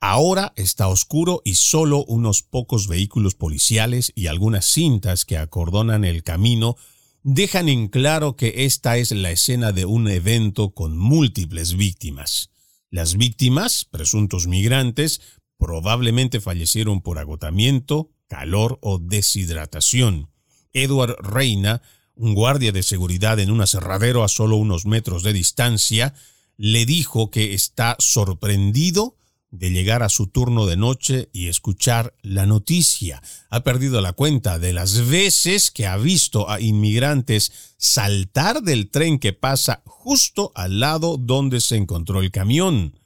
ahora 0.01 0.53
está 0.55 0.87
oscuro 0.87 1.43
y 1.45 1.55
solo 1.55 2.05
unos 2.05 2.45
pocos 2.45 2.87
vehículos 2.87 3.35
policiales 3.35 4.13
y 4.15 4.29
algunas 4.29 4.65
cintas 4.67 5.25
que 5.25 5.39
acordonan 5.39 6.05
el 6.05 6.23
camino 6.23 6.77
dejan 7.25 7.69
en 7.69 7.89
claro 7.89 8.37
que 8.37 8.65
esta 8.65 8.97
es 8.97 9.11
la 9.11 9.33
escena 9.33 9.73
de 9.73 9.87
un 9.87 10.07
evento 10.07 10.71
con 10.71 10.97
múltiples 10.97 11.75
víctimas. 11.75 12.51
Las 12.91 13.17
víctimas, 13.17 13.87
presuntos 13.91 14.47
migrantes, 14.47 15.21
probablemente 15.63 16.41
fallecieron 16.41 17.03
por 17.03 17.21
agotamiento, 17.21 18.11
calor 18.27 18.81
o 18.83 18.99
deshidratación. 18.99 20.29
Edward 20.73 21.15
Reina, 21.21 21.83
un 22.17 22.35
guardia 22.35 22.73
de 22.73 22.83
seguridad 22.83 23.39
en 23.39 23.53
un 23.53 23.61
aserradero 23.61 24.25
a 24.25 24.29
solo 24.29 24.57
unos 24.57 24.87
metros 24.87 25.23
de 25.23 25.33
distancia, 25.33 26.15
le 26.57 26.85
dijo 26.85 27.31
que 27.31 27.55
está 27.55 27.95
sorprendido 28.01 29.17
de 29.53 29.71
llegar 29.71 30.03
a 30.03 30.09
su 30.09 30.27
turno 30.27 30.67
de 30.67 30.77
noche 30.77 31.29
y 31.33 31.47
escuchar 31.47 32.17
la 32.23 32.45
noticia. 32.45 33.23
Ha 33.49 33.63
perdido 33.63 34.01
la 34.01 34.15
cuenta 34.15 34.59
de 34.59 34.73
las 34.73 35.07
veces 35.09 35.71
que 35.71 35.87
ha 35.87 35.97
visto 35.97 36.51
a 36.51 36.61
inmigrantes 36.61 37.53
saltar 37.77 38.63
del 38.63 38.91
tren 38.91 39.21
que 39.21 39.33
pasa 39.33 39.83
justo 39.87 40.51
al 40.57 40.81
lado 40.81 41.19
donde 41.19 41.61
se 41.61 41.77
encontró 41.77 42.21
el 42.21 42.33
camión. 42.33 42.99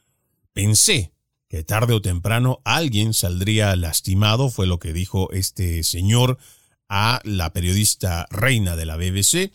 Pensé, 0.55 1.13
que 1.49 1.63
tarde 1.63 1.95
o 1.95 2.03
temprano 2.03 2.61
alguien 2.65 3.15
saldría 3.15 3.77
lastimado, 3.77 4.51
fue 4.51 4.67
lo 4.67 4.79
que 4.79 4.93
dijo 4.93 5.31
este 5.33 5.83
señor 5.85 6.39
a 6.89 7.21
la 7.25 7.53
periodista 7.53 8.27
reina 8.31 8.77
de 8.77 8.87
la 8.87 8.97
BBC. 8.97 9.53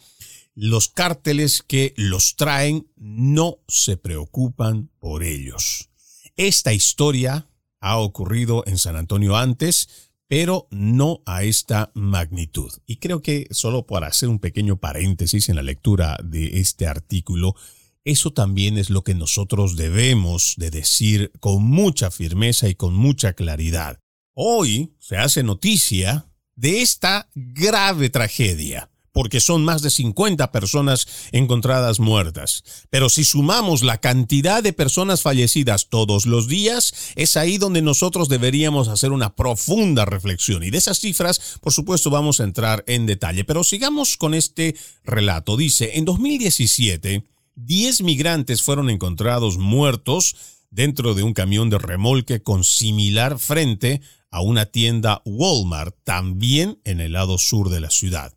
Los 0.53 0.89
cárteles 0.89 1.63
que 1.65 1.93
los 1.97 2.35
traen 2.35 2.87
no 2.95 3.59
se 3.67 3.97
preocupan 3.97 4.89
por 4.99 5.23
ellos. 5.23 5.89
Esta 6.35 6.73
historia 6.73 7.47
ha 7.79 7.97
ocurrido 7.97 8.63
en 8.67 8.77
San 8.77 8.95
Antonio 8.95 9.37
antes, 9.37 10.11
pero 10.27 10.67
no 10.71 11.21
a 11.25 11.43
esta 11.43 11.91
magnitud. 11.93 12.71
Y 12.85 12.97
creo 12.97 13.21
que 13.21 13.47
solo 13.51 13.85
para 13.85 14.07
hacer 14.07 14.29
un 14.29 14.39
pequeño 14.39 14.77
paréntesis 14.77 15.49
en 15.49 15.57
la 15.57 15.63
lectura 15.63 16.17
de 16.23 16.59
este 16.59 16.87
artículo, 16.87 17.55
eso 18.03 18.31
también 18.31 18.77
es 18.77 18.89
lo 18.89 19.03
que 19.03 19.13
nosotros 19.13 19.75
debemos 19.75 20.55
de 20.57 20.71
decir 20.71 21.31
con 21.39 21.63
mucha 21.63 22.09
firmeza 22.09 22.67
y 22.67 22.75
con 22.75 22.93
mucha 22.93 23.33
claridad. 23.33 23.99
Hoy 24.33 24.95
se 24.99 25.17
hace 25.17 25.43
noticia 25.43 26.25
de 26.55 26.81
esta 26.81 27.29
grave 27.35 28.09
tragedia, 28.09 28.89
porque 29.11 29.39
son 29.39 29.63
más 29.63 29.81
de 29.81 29.89
50 29.89 30.51
personas 30.51 31.07
encontradas 31.31 31.99
muertas. 31.99 32.63
Pero 32.89 33.09
si 33.09 33.23
sumamos 33.23 33.83
la 33.83 33.99
cantidad 33.99 34.63
de 34.63 34.73
personas 34.73 35.21
fallecidas 35.21 35.89
todos 35.89 36.25
los 36.25 36.47
días, 36.47 37.11
es 37.15 37.37
ahí 37.37 37.57
donde 37.57 37.81
nosotros 37.81 38.29
deberíamos 38.29 38.87
hacer 38.87 39.11
una 39.11 39.35
profunda 39.35 40.05
reflexión. 40.05 40.63
Y 40.63 40.69
de 40.69 40.77
esas 40.77 40.99
cifras, 40.99 41.57
por 41.61 41.73
supuesto, 41.73 42.09
vamos 42.09 42.39
a 42.39 42.45
entrar 42.45 42.83
en 42.87 43.05
detalle. 43.05 43.43
Pero 43.43 43.63
sigamos 43.63 44.17
con 44.17 44.33
este 44.33 44.75
relato. 45.03 45.57
Dice, 45.57 45.97
en 45.97 46.05
2017, 46.05 47.30
10 47.55 48.01
migrantes 48.03 48.61
fueron 48.61 48.89
encontrados 48.89 49.57
muertos 49.57 50.35
dentro 50.69 51.13
de 51.13 51.23
un 51.23 51.33
camión 51.33 51.69
de 51.69 51.77
remolque 51.77 52.41
con 52.41 52.63
similar 52.63 53.39
frente 53.39 54.01
a 54.31 54.41
una 54.41 54.65
tienda 54.65 55.21
Walmart, 55.25 55.95
también 56.03 56.79
en 56.85 57.01
el 57.01 57.13
lado 57.13 57.37
sur 57.37 57.69
de 57.69 57.81
la 57.81 57.89
ciudad. 57.89 58.33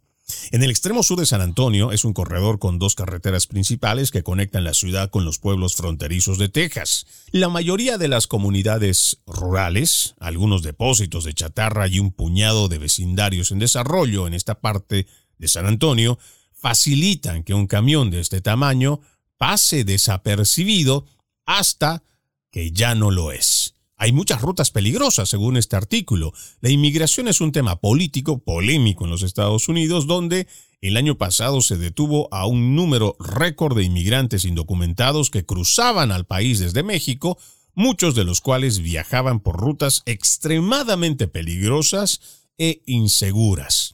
En 0.51 0.63
el 0.63 0.71
extremo 0.71 1.03
sur 1.03 1.19
de 1.19 1.27
San 1.27 1.43
Antonio 1.43 1.93
es 1.93 2.05
un 2.05 2.15
corredor 2.15 2.59
con 2.59 2.79
dos 2.79 2.95
carreteras 2.95 3.47
principales 3.47 4.11
que 4.11 4.23
conectan 4.23 4.65
la 4.65 4.73
ciudad 4.73 5.11
con 5.11 5.25
los 5.25 5.39
pueblos 5.39 5.77
fronterizos 5.77 6.39
de 6.39 6.49
Texas. 6.49 7.07
La 7.31 7.51
mayoría 7.51 7.99
de 7.99 8.09
las 8.09 8.27
comunidades 8.27 9.19
rurales, 9.27 10.15
algunos 10.19 10.63
depósitos 10.63 11.25
de 11.25 11.35
chatarra 11.35 11.89
y 11.89 11.99
un 11.99 12.11
puñado 12.11 12.69
de 12.69 12.79
vecindarios 12.79 13.53
en 13.53 13.59
desarrollo 13.59 14.27
en 14.27 14.35
esta 14.35 14.61
parte 14.61 15.07
de 15.39 15.49
San 15.49 15.67
Antonio 15.67 16.19
facilitan 16.65 17.43
que 17.43 17.53
un 17.53 17.67
camión 17.67 18.11
de 18.11 18.21
este 18.21 18.41
tamaño 18.41 19.03
pase 19.37 19.85
desapercibido 19.85 21.05
hasta 21.45 22.03
que 22.51 22.71
ya 22.73 22.95
no 22.95 23.11
lo 23.11 23.33
es. 23.33 23.75
Hay 23.99 24.13
muchas 24.13 24.41
rutas 24.41 24.71
peligrosas, 24.71 25.29
según 25.29 25.59
este 25.59 25.77
artículo. 25.77 26.33
La 26.63 26.71
inmigración 26.71 27.29
es 27.29 27.43
un 27.43 27.53
tema 27.53 27.83
político, 27.83 28.39
polémico 28.39 29.05
en 29.05 29.11
los 29.11 29.23
Estados 29.23 29.69
Unidos, 29.69 30.07
donde 30.07 30.49
el 30.81 30.97
año 30.97 31.19
pasado 31.19 31.61
se 31.61 31.77
detuvo 31.77 32.33
a 32.33 32.47
un 32.47 32.75
número 32.75 33.15
récord 33.21 33.77
de 33.77 33.85
inmigrantes 33.85 34.47
indocumentados 34.47 35.29
que 35.29 35.45
cruzaban 35.45 36.13
al 36.13 36.25
país 36.25 36.61
desde 36.61 36.83
México, 36.83 37.37
muchos 37.75 38.15
de 38.15 38.25
los 38.25 38.41
cuales 38.41 38.79
viajaban 38.79 39.41
por 39.41 39.61
rutas 39.61 40.03
extremadamente 40.07 41.29
peligrosas 41.29 42.23
e 42.57 42.81
inseguras. 42.87 43.94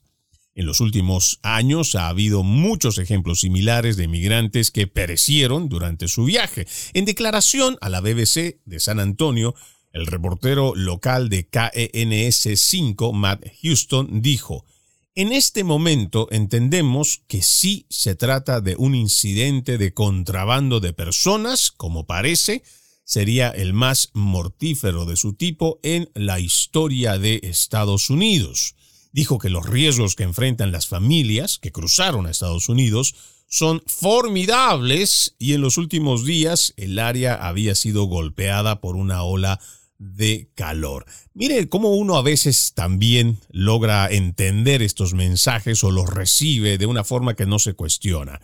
En 0.60 0.66
los 0.66 0.80
últimos 0.80 1.38
años 1.42 1.94
ha 1.94 2.08
habido 2.08 2.42
muchos 2.42 2.98
ejemplos 2.98 3.40
similares 3.40 3.96
de 3.96 4.08
migrantes 4.08 4.70
que 4.70 4.86
perecieron 4.86 5.70
durante 5.70 6.06
su 6.06 6.24
viaje. 6.24 6.66
En 6.92 7.06
declaración 7.06 7.78
a 7.80 7.88
la 7.88 8.02
BBC 8.02 8.60
de 8.66 8.78
San 8.78 9.00
Antonio, 9.00 9.54
el 9.90 10.06
reportero 10.06 10.74
local 10.74 11.30
de 11.30 11.48
KENS 11.48 12.60
5, 12.60 13.14
Matt 13.14 13.46
Houston, 13.62 14.20
dijo, 14.20 14.66
en 15.14 15.32
este 15.32 15.64
momento 15.64 16.28
entendemos 16.30 17.22
que 17.26 17.40
sí 17.40 17.86
se 17.88 18.14
trata 18.14 18.60
de 18.60 18.76
un 18.76 18.94
incidente 18.94 19.78
de 19.78 19.94
contrabando 19.94 20.78
de 20.78 20.92
personas, 20.92 21.70
como 21.70 22.04
parece, 22.04 22.64
sería 23.02 23.48
el 23.48 23.72
más 23.72 24.10
mortífero 24.12 25.06
de 25.06 25.16
su 25.16 25.32
tipo 25.32 25.80
en 25.82 26.10
la 26.12 26.38
historia 26.38 27.16
de 27.18 27.40
Estados 27.44 28.10
Unidos 28.10 28.74
dijo 29.12 29.38
que 29.38 29.50
los 29.50 29.66
riesgos 29.66 30.14
que 30.14 30.22
enfrentan 30.22 30.72
las 30.72 30.86
familias 30.86 31.58
que 31.58 31.72
cruzaron 31.72 32.26
a 32.26 32.30
Estados 32.30 32.68
Unidos 32.68 33.14
son 33.46 33.82
formidables 33.86 35.34
y 35.38 35.54
en 35.54 35.60
los 35.60 35.76
últimos 35.76 36.24
días 36.24 36.72
el 36.76 36.98
área 36.98 37.34
había 37.34 37.74
sido 37.74 38.04
golpeada 38.04 38.80
por 38.80 38.94
una 38.94 39.24
ola 39.24 39.60
de 39.98 40.50
calor. 40.54 41.04
Mire 41.34 41.68
cómo 41.68 41.90
uno 41.90 42.16
a 42.16 42.22
veces 42.22 42.72
también 42.74 43.38
logra 43.50 44.08
entender 44.08 44.82
estos 44.82 45.14
mensajes 45.14 45.84
o 45.84 45.90
los 45.90 46.08
recibe 46.08 46.78
de 46.78 46.86
una 46.86 47.04
forma 47.04 47.34
que 47.34 47.44
no 47.44 47.58
se 47.58 47.74
cuestiona. 47.74 48.40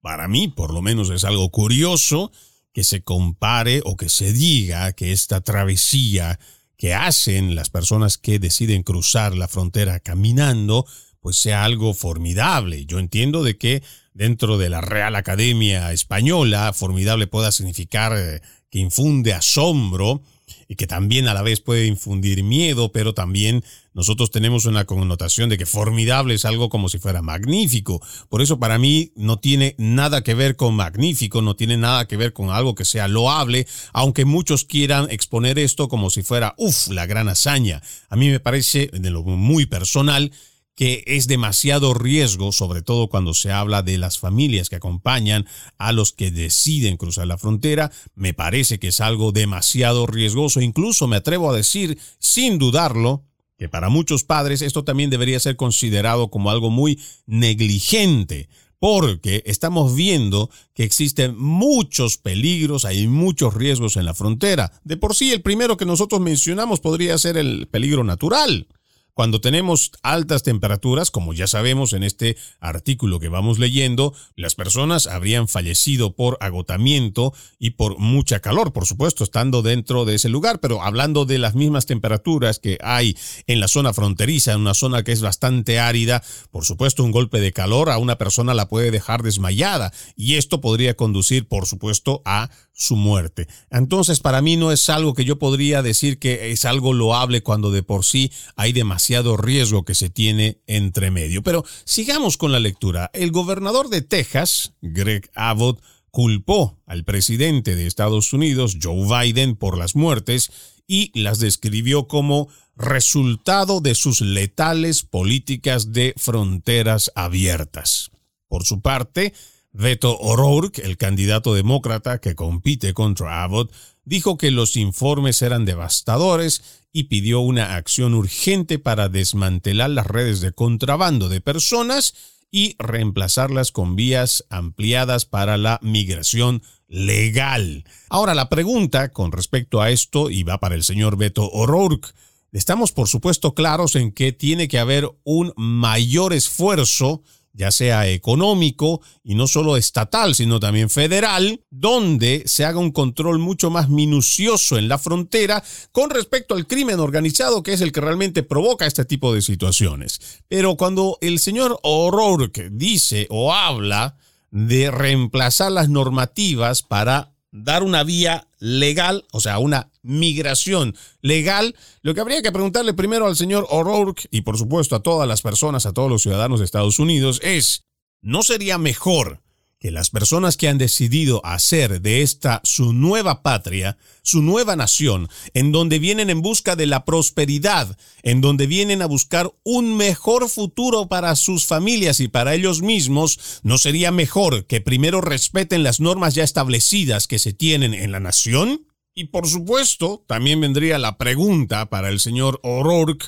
Para 0.00 0.28
mí, 0.28 0.48
por 0.48 0.72
lo 0.72 0.82
menos, 0.82 1.10
es 1.10 1.24
algo 1.24 1.50
curioso 1.50 2.30
que 2.72 2.84
se 2.84 3.02
compare 3.02 3.80
o 3.84 3.96
que 3.96 4.08
se 4.08 4.32
diga 4.32 4.92
que 4.92 5.12
esta 5.12 5.40
travesía 5.40 6.38
que 6.84 6.92
hacen 6.92 7.54
las 7.54 7.70
personas 7.70 8.18
que 8.18 8.38
deciden 8.38 8.82
cruzar 8.82 9.34
la 9.34 9.48
frontera 9.48 10.00
caminando, 10.00 10.84
pues 11.20 11.38
sea 11.38 11.64
algo 11.64 11.94
formidable. 11.94 12.84
Yo 12.84 12.98
entiendo 12.98 13.42
de 13.42 13.56
que 13.56 13.82
dentro 14.12 14.58
de 14.58 14.68
la 14.68 14.82
Real 14.82 15.16
Academia 15.16 15.92
Española, 15.92 16.74
formidable 16.74 17.26
pueda 17.26 17.52
significar 17.52 18.12
eh, 18.14 18.42
que 18.68 18.80
infunde 18.80 19.32
asombro, 19.32 20.20
y 20.68 20.76
que 20.76 20.86
también 20.86 21.26
a 21.26 21.32
la 21.32 21.40
vez 21.40 21.60
puede 21.60 21.86
infundir 21.86 22.42
miedo, 22.42 22.92
pero 22.92 23.14
también 23.14 23.64
nosotros 23.94 24.30
tenemos 24.30 24.66
una 24.66 24.84
connotación 24.84 25.48
de 25.48 25.56
que 25.56 25.66
formidable 25.66 26.34
es 26.34 26.44
algo 26.44 26.68
como 26.68 26.88
si 26.88 26.98
fuera 26.98 27.22
magnífico. 27.22 28.02
Por 28.28 28.42
eso 28.42 28.58
para 28.58 28.78
mí 28.78 29.12
no 29.14 29.38
tiene 29.38 29.76
nada 29.78 30.22
que 30.22 30.34
ver 30.34 30.56
con 30.56 30.74
magnífico, 30.74 31.40
no 31.42 31.54
tiene 31.54 31.76
nada 31.76 32.06
que 32.06 32.16
ver 32.16 32.32
con 32.32 32.50
algo 32.50 32.74
que 32.74 32.84
sea 32.84 33.08
loable, 33.08 33.66
aunque 33.92 34.24
muchos 34.24 34.64
quieran 34.64 35.06
exponer 35.10 35.58
esto 35.58 35.88
como 35.88 36.10
si 36.10 36.22
fuera, 36.22 36.54
uff, 36.58 36.88
la 36.88 37.06
gran 37.06 37.28
hazaña. 37.28 37.82
A 38.08 38.16
mí 38.16 38.28
me 38.28 38.40
parece, 38.40 38.90
de 38.92 39.10
lo 39.10 39.22
muy 39.22 39.66
personal, 39.66 40.32
que 40.74 41.04
es 41.06 41.28
demasiado 41.28 41.94
riesgo, 41.94 42.50
sobre 42.50 42.82
todo 42.82 43.08
cuando 43.08 43.32
se 43.32 43.52
habla 43.52 43.82
de 43.82 43.96
las 43.98 44.18
familias 44.18 44.68
que 44.68 44.76
acompañan 44.76 45.46
a 45.78 45.92
los 45.92 46.12
que 46.12 46.30
deciden 46.30 46.96
cruzar 46.96 47.26
la 47.26 47.38
frontera, 47.38 47.92
me 48.14 48.34
parece 48.34 48.78
que 48.78 48.88
es 48.88 49.00
algo 49.00 49.30
demasiado 49.30 50.06
riesgoso, 50.06 50.60
incluso 50.60 51.06
me 51.06 51.16
atrevo 51.16 51.50
a 51.50 51.56
decir, 51.56 51.98
sin 52.18 52.58
dudarlo, 52.58 53.24
que 53.56 53.68
para 53.68 53.88
muchos 53.88 54.24
padres 54.24 54.62
esto 54.62 54.84
también 54.84 55.10
debería 55.10 55.40
ser 55.40 55.56
considerado 55.56 56.28
como 56.28 56.50
algo 56.50 56.70
muy 56.70 57.00
negligente, 57.26 58.48
porque 58.78 59.42
estamos 59.46 59.94
viendo 59.94 60.50
que 60.74 60.84
existen 60.84 61.38
muchos 61.38 62.18
peligros, 62.18 62.84
hay 62.84 63.06
muchos 63.06 63.54
riesgos 63.54 63.96
en 63.96 64.04
la 64.04 64.14
frontera. 64.14 64.72
De 64.84 64.96
por 64.96 65.14
sí, 65.14 65.32
el 65.32 65.42
primero 65.42 65.76
que 65.76 65.86
nosotros 65.86 66.20
mencionamos 66.20 66.80
podría 66.80 67.16
ser 67.16 67.36
el 67.36 67.66
peligro 67.68 68.04
natural. 68.04 68.68
Cuando 69.14 69.40
tenemos 69.40 69.92
altas 70.02 70.42
temperaturas, 70.42 71.12
como 71.12 71.34
ya 71.34 71.46
sabemos 71.46 71.92
en 71.92 72.02
este 72.02 72.36
artículo 72.58 73.20
que 73.20 73.28
vamos 73.28 73.60
leyendo, 73.60 74.12
las 74.34 74.56
personas 74.56 75.06
habrían 75.06 75.46
fallecido 75.46 76.16
por 76.16 76.36
agotamiento 76.40 77.32
y 77.60 77.70
por 77.70 78.00
mucha 78.00 78.40
calor, 78.40 78.72
por 78.72 78.86
supuesto, 78.86 79.22
estando 79.22 79.62
dentro 79.62 80.04
de 80.04 80.16
ese 80.16 80.28
lugar, 80.28 80.58
pero 80.58 80.82
hablando 80.82 81.26
de 81.26 81.38
las 81.38 81.54
mismas 81.54 81.86
temperaturas 81.86 82.58
que 82.58 82.76
hay 82.82 83.16
en 83.46 83.60
la 83.60 83.68
zona 83.68 83.94
fronteriza, 83.94 84.52
en 84.52 84.62
una 84.62 84.74
zona 84.74 85.04
que 85.04 85.12
es 85.12 85.22
bastante 85.22 85.78
árida, 85.78 86.20
por 86.50 86.64
supuesto, 86.64 87.04
un 87.04 87.12
golpe 87.12 87.38
de 87.38 87.52
calor 87.52 87.90
a 87.90 87.98
una 87.98 88.18
persona 88.18 88.52
la 88.52 88.68
puede 88.68 88.90
dejar 88.90 89.22
desmayada. 89.22 89.92
Y 90.16 90.34
esto 90.34 90.60
podría 90.60 90.94
conducir, 90.96 91.46
por 91.46 91.66
supuesto, 91.66 92.20
a 92.24 92.50
su 92.74 92.96
muerte. 92.96 93.46
Entonces, 93.70 94.20
para 94.20 94.42
mí 94.42 94.56
no 94.56 94.72
es 94.72 94.90
algo 94.90 95.14
que 95.14 95.24
yo 95.24 95.38
podría 95.38 95.80
decir 95.80 96.18
que 96.18 96.50
es 96.50 96.64
algo 96.64 96.92
loable 96.92 97.42
cuando 97.42 97.70
de 97.70 97.82
por 97.82 98.04
sí 98.04 98.32
hay 98.56 98.72
demasiado 98.72 99.36
riesgo 99.36 99.84
que 99.84 99.94
se 99.94 100.10
tiene 100.10 100.58
entre 100.66 101.10
medio. 101.10 101.42
Pero 101.42 101.64
sigamos 101.84 102.36
con 102.36 102.52
la 102.52 102.60
lectura. 102.60 103.10
El 103.14 103.30
gobernador 103.30 103.88
de 103.88 104.02
Texas, 104.02 104.74
Greg 104.82 105.30
Abbott, 105.34 105.80
culpó 106.10 106.78
al 106.86 107.04
presidente 107.04 107.74
de 107.76 107.86
Estados 107.86 108.32
Unidos, 108.32 108.76
Joe 108.82 109.06
Biden, 109.06 109.56
por 109.56 109.78
las 109.78 109.96
muertes 109.96 110.50
y 110.86 111.10
las 111.18 111.38
describió 111.38 112.08
como 112.08 112.48
resultado 112.76 113.80
de 113.80 113.94
sus 113.94 114.20
letales 114.20 115.02
políticas 115.02 115.92
de 115.92 116.14
fronteras 116.16 117.10
abiertas. 117.14 118.10
Por 118.48 118.64
su 118.64 118.80
parte, 118.80 119.32
Beto 119.76 120.16
O'Rourke, 120.16 120.82
el 120.82 120.96
candidato 120.96 121.52
demócrata 121.52 122.20
que 122.20 122.36
compite 122.36 122.94
contra 122.94 123.42
Abbott, 123.42 123.72
dijo 124.04 124.38
que 124.38 124.52
los 124.52 124.76
informes 124.76 125.42
eran 125.42 125.64
devastadores 125.64 126.84
y 126.92 127.04
pidió 127.04 127.40
una 127.40 127.74
acción 127.74 128.14
urgente 128.14 128.78
para 128.78 129.08
desmantelar 129.08 129.90
las 129.90 130.06
redes 130.06 130.40
de 130.40 130.52
contrabando 130.52 131.28
de 131.28 131.40
personas 131.40 132.14
y 132.52 132.76
reemplazarlas 132.78 133.72
con 133.72 133.96
vías 133.96 134.44
ampliadas 134.48 135.24
para 135.24 135.58
la 135.58 135.80
migración 135.82 136.62
legal. 136.86 137.84
Ahora 138.08 138.36
la 138.36 138.48
pregunta 138.48 139.08
con 139.10 139.32
respecto 139.32 139.82
a 139.82 139.90
esto, 139.90 140.30
y 140.30 140.44
va 140.44 140.60
para 140.60 140.76
el 140.76 140.84
señor 140.84 141.16
Beto 141.16 141.50
O'Rourke, 141.50 142.10
estamos 142.52 142.92
por 142.92 143.08
supuesto 143.08 143.54
claros 143.54 143.96
en 143.96 144.12
que 144.12 144.30
tiene 144.30 144.68
que 144.68 144.78
haber 144.78 145.10
un 145.24 145.52
mayor 145.56 146.32
esfuerzo 146.32 147.24
ya 147.54 147.70
sea 147.70 148.08
económico 148.08 149.00
y 149.22 149.34
no 149.34 149.46
solo 149.46 149.76
estatal, 149.76 150.34
sino 150.34 150.60
también 150.60 150.90
federal, 150.90 151.60
donde 151.70 152.42
se 152.46 152.64
haga 152.64 152.78
un 152.78 152.90
control 152.90 153.38
mucho 153.38 153.70
más 153.70 153.88
minucioso 153.88 154.76
en 154.76 154.88
la 154.88 154.98
frontera 154.98 155.62
con 155.92 156.10
respecto 156.10 156.54
al 156.54 156.66
crimen 156.66 157.00
organizado, 157.00 157.62
que 157.62 157.72
es 157.72 157.80
el 157.80 157.92
que 157.92 158.00
realmente 158.00 158.42
provoca 158.42 158.86
este 158.86 159.04
tipo 159.04 159.32
de 159.32 159.40
situaciones. 159.40 160.42
Pero 160.48 160.76
cuando 160.76 161.16
el 161.20 161.38
señor 161.38 161.78
O'Rourke 161.82 162.70
dice 162.70 163.26
o 163.30 163.54
habla 163.54 164.16
de 164.50 164.90
reemplazar 164.90 165.72
las 165.72 165.88
normativas 165.88 166.82
para 166.82 167.33
dar 167.54 167.84
una 167.84 168.02
vía 168.02 168.48
legal, 168.58 169.24
o 169.30 169.40
sea, 169.40 169.60
una 169.60 169.88
migración 170.02 170.96
legal, 171.20 171.76
lo 172.02 172.12
que 172.12 172.20
habría 172.20 172.42
que 172.42 172.50
preguntarle 172.50 172.94
primero 172.94 173.28
al 173.28 173.36
señor 173.36 173.64
O'Rourke 173.70 174.26
y 174.32 174.40
por 174.40 174.58
supuesto 174.58 174.96
a 174.96 175.02
todas 175.02 175.28
las 175.28 175.40
personas, 175.40 175.86
a 175.86 175.92
todos 175.92 176.10
los 176.10 176.22
ciudadanos 176.22 176.58
de 176.58 176.64
Estados 176.64 176.98
Unidos 176.98 177.40
es, 177.44 177.84
¿no 178.20 178.42
sería 178.42 178.76
mejor 178.76 179.40
que 179.84 179.90
las 179.90 180.08
personas 180.08 180.56
que 180.56 180.68
han 180.68 180.78
decidido 180.78 181.44
hacer 181.44 182.00
de 182.00 182.22
esta 182.22 182.62
su 182.64 182.94
nueva 182.94 183.42
patria, 183.42 183.98
su 184.22 184.40
nueva 184.40 184.76
nación, 184.76 185.28
en 185.52 185.72
donde 185.72 185.98
vienen 185.98 186.30
en 186.30 186.40
busca 186.40 186.74
de 186.74 186.86
la 186.86 187.04
prosperidad, 187.04 187.98
en 188.22 188.40
donde 188.40 188.66
vienen 188.66 189.02
a 189.02 189.06
buscar 189.06 189.52
un 189.62 189.94
mejor 189.94 190.48
futuro 190.48 191.08
para 191.08 191.36
sus 191.36 191.66
familias 191.66 192.20
y 192.20 192.28
para 192.28 192.54
ellos 192.54 192.80
mismos, 192.80 193.60
¿no 193.62 193.76
sería 193.76 194.10
mejor 194.10 194.64
que 194.64 194.80
primero 194.80 195.20
respeten 195.20 195.82
las 195.82 196.00
normas 196.00 196.34
ya 196.34 196.44
establecidas 196.44 197.26
que 197.26 197.38
se 197.38 197.52
tienen 197.52 197.92
en 197.92 198.10
la 198.10 198.20
nación? 198.20 198.86
Y 199.14 199.24
por 199.24 199.46
supuesto, 199.46 200.24
también 200.26 200.62
vendría 200.62 200.98
la 200.98 201.18
pregunta 201.18 201.90
para 201.90 202.08
el 202.08 202.20
señor 202.20 202.58
O'Rourke, 202.62 203.26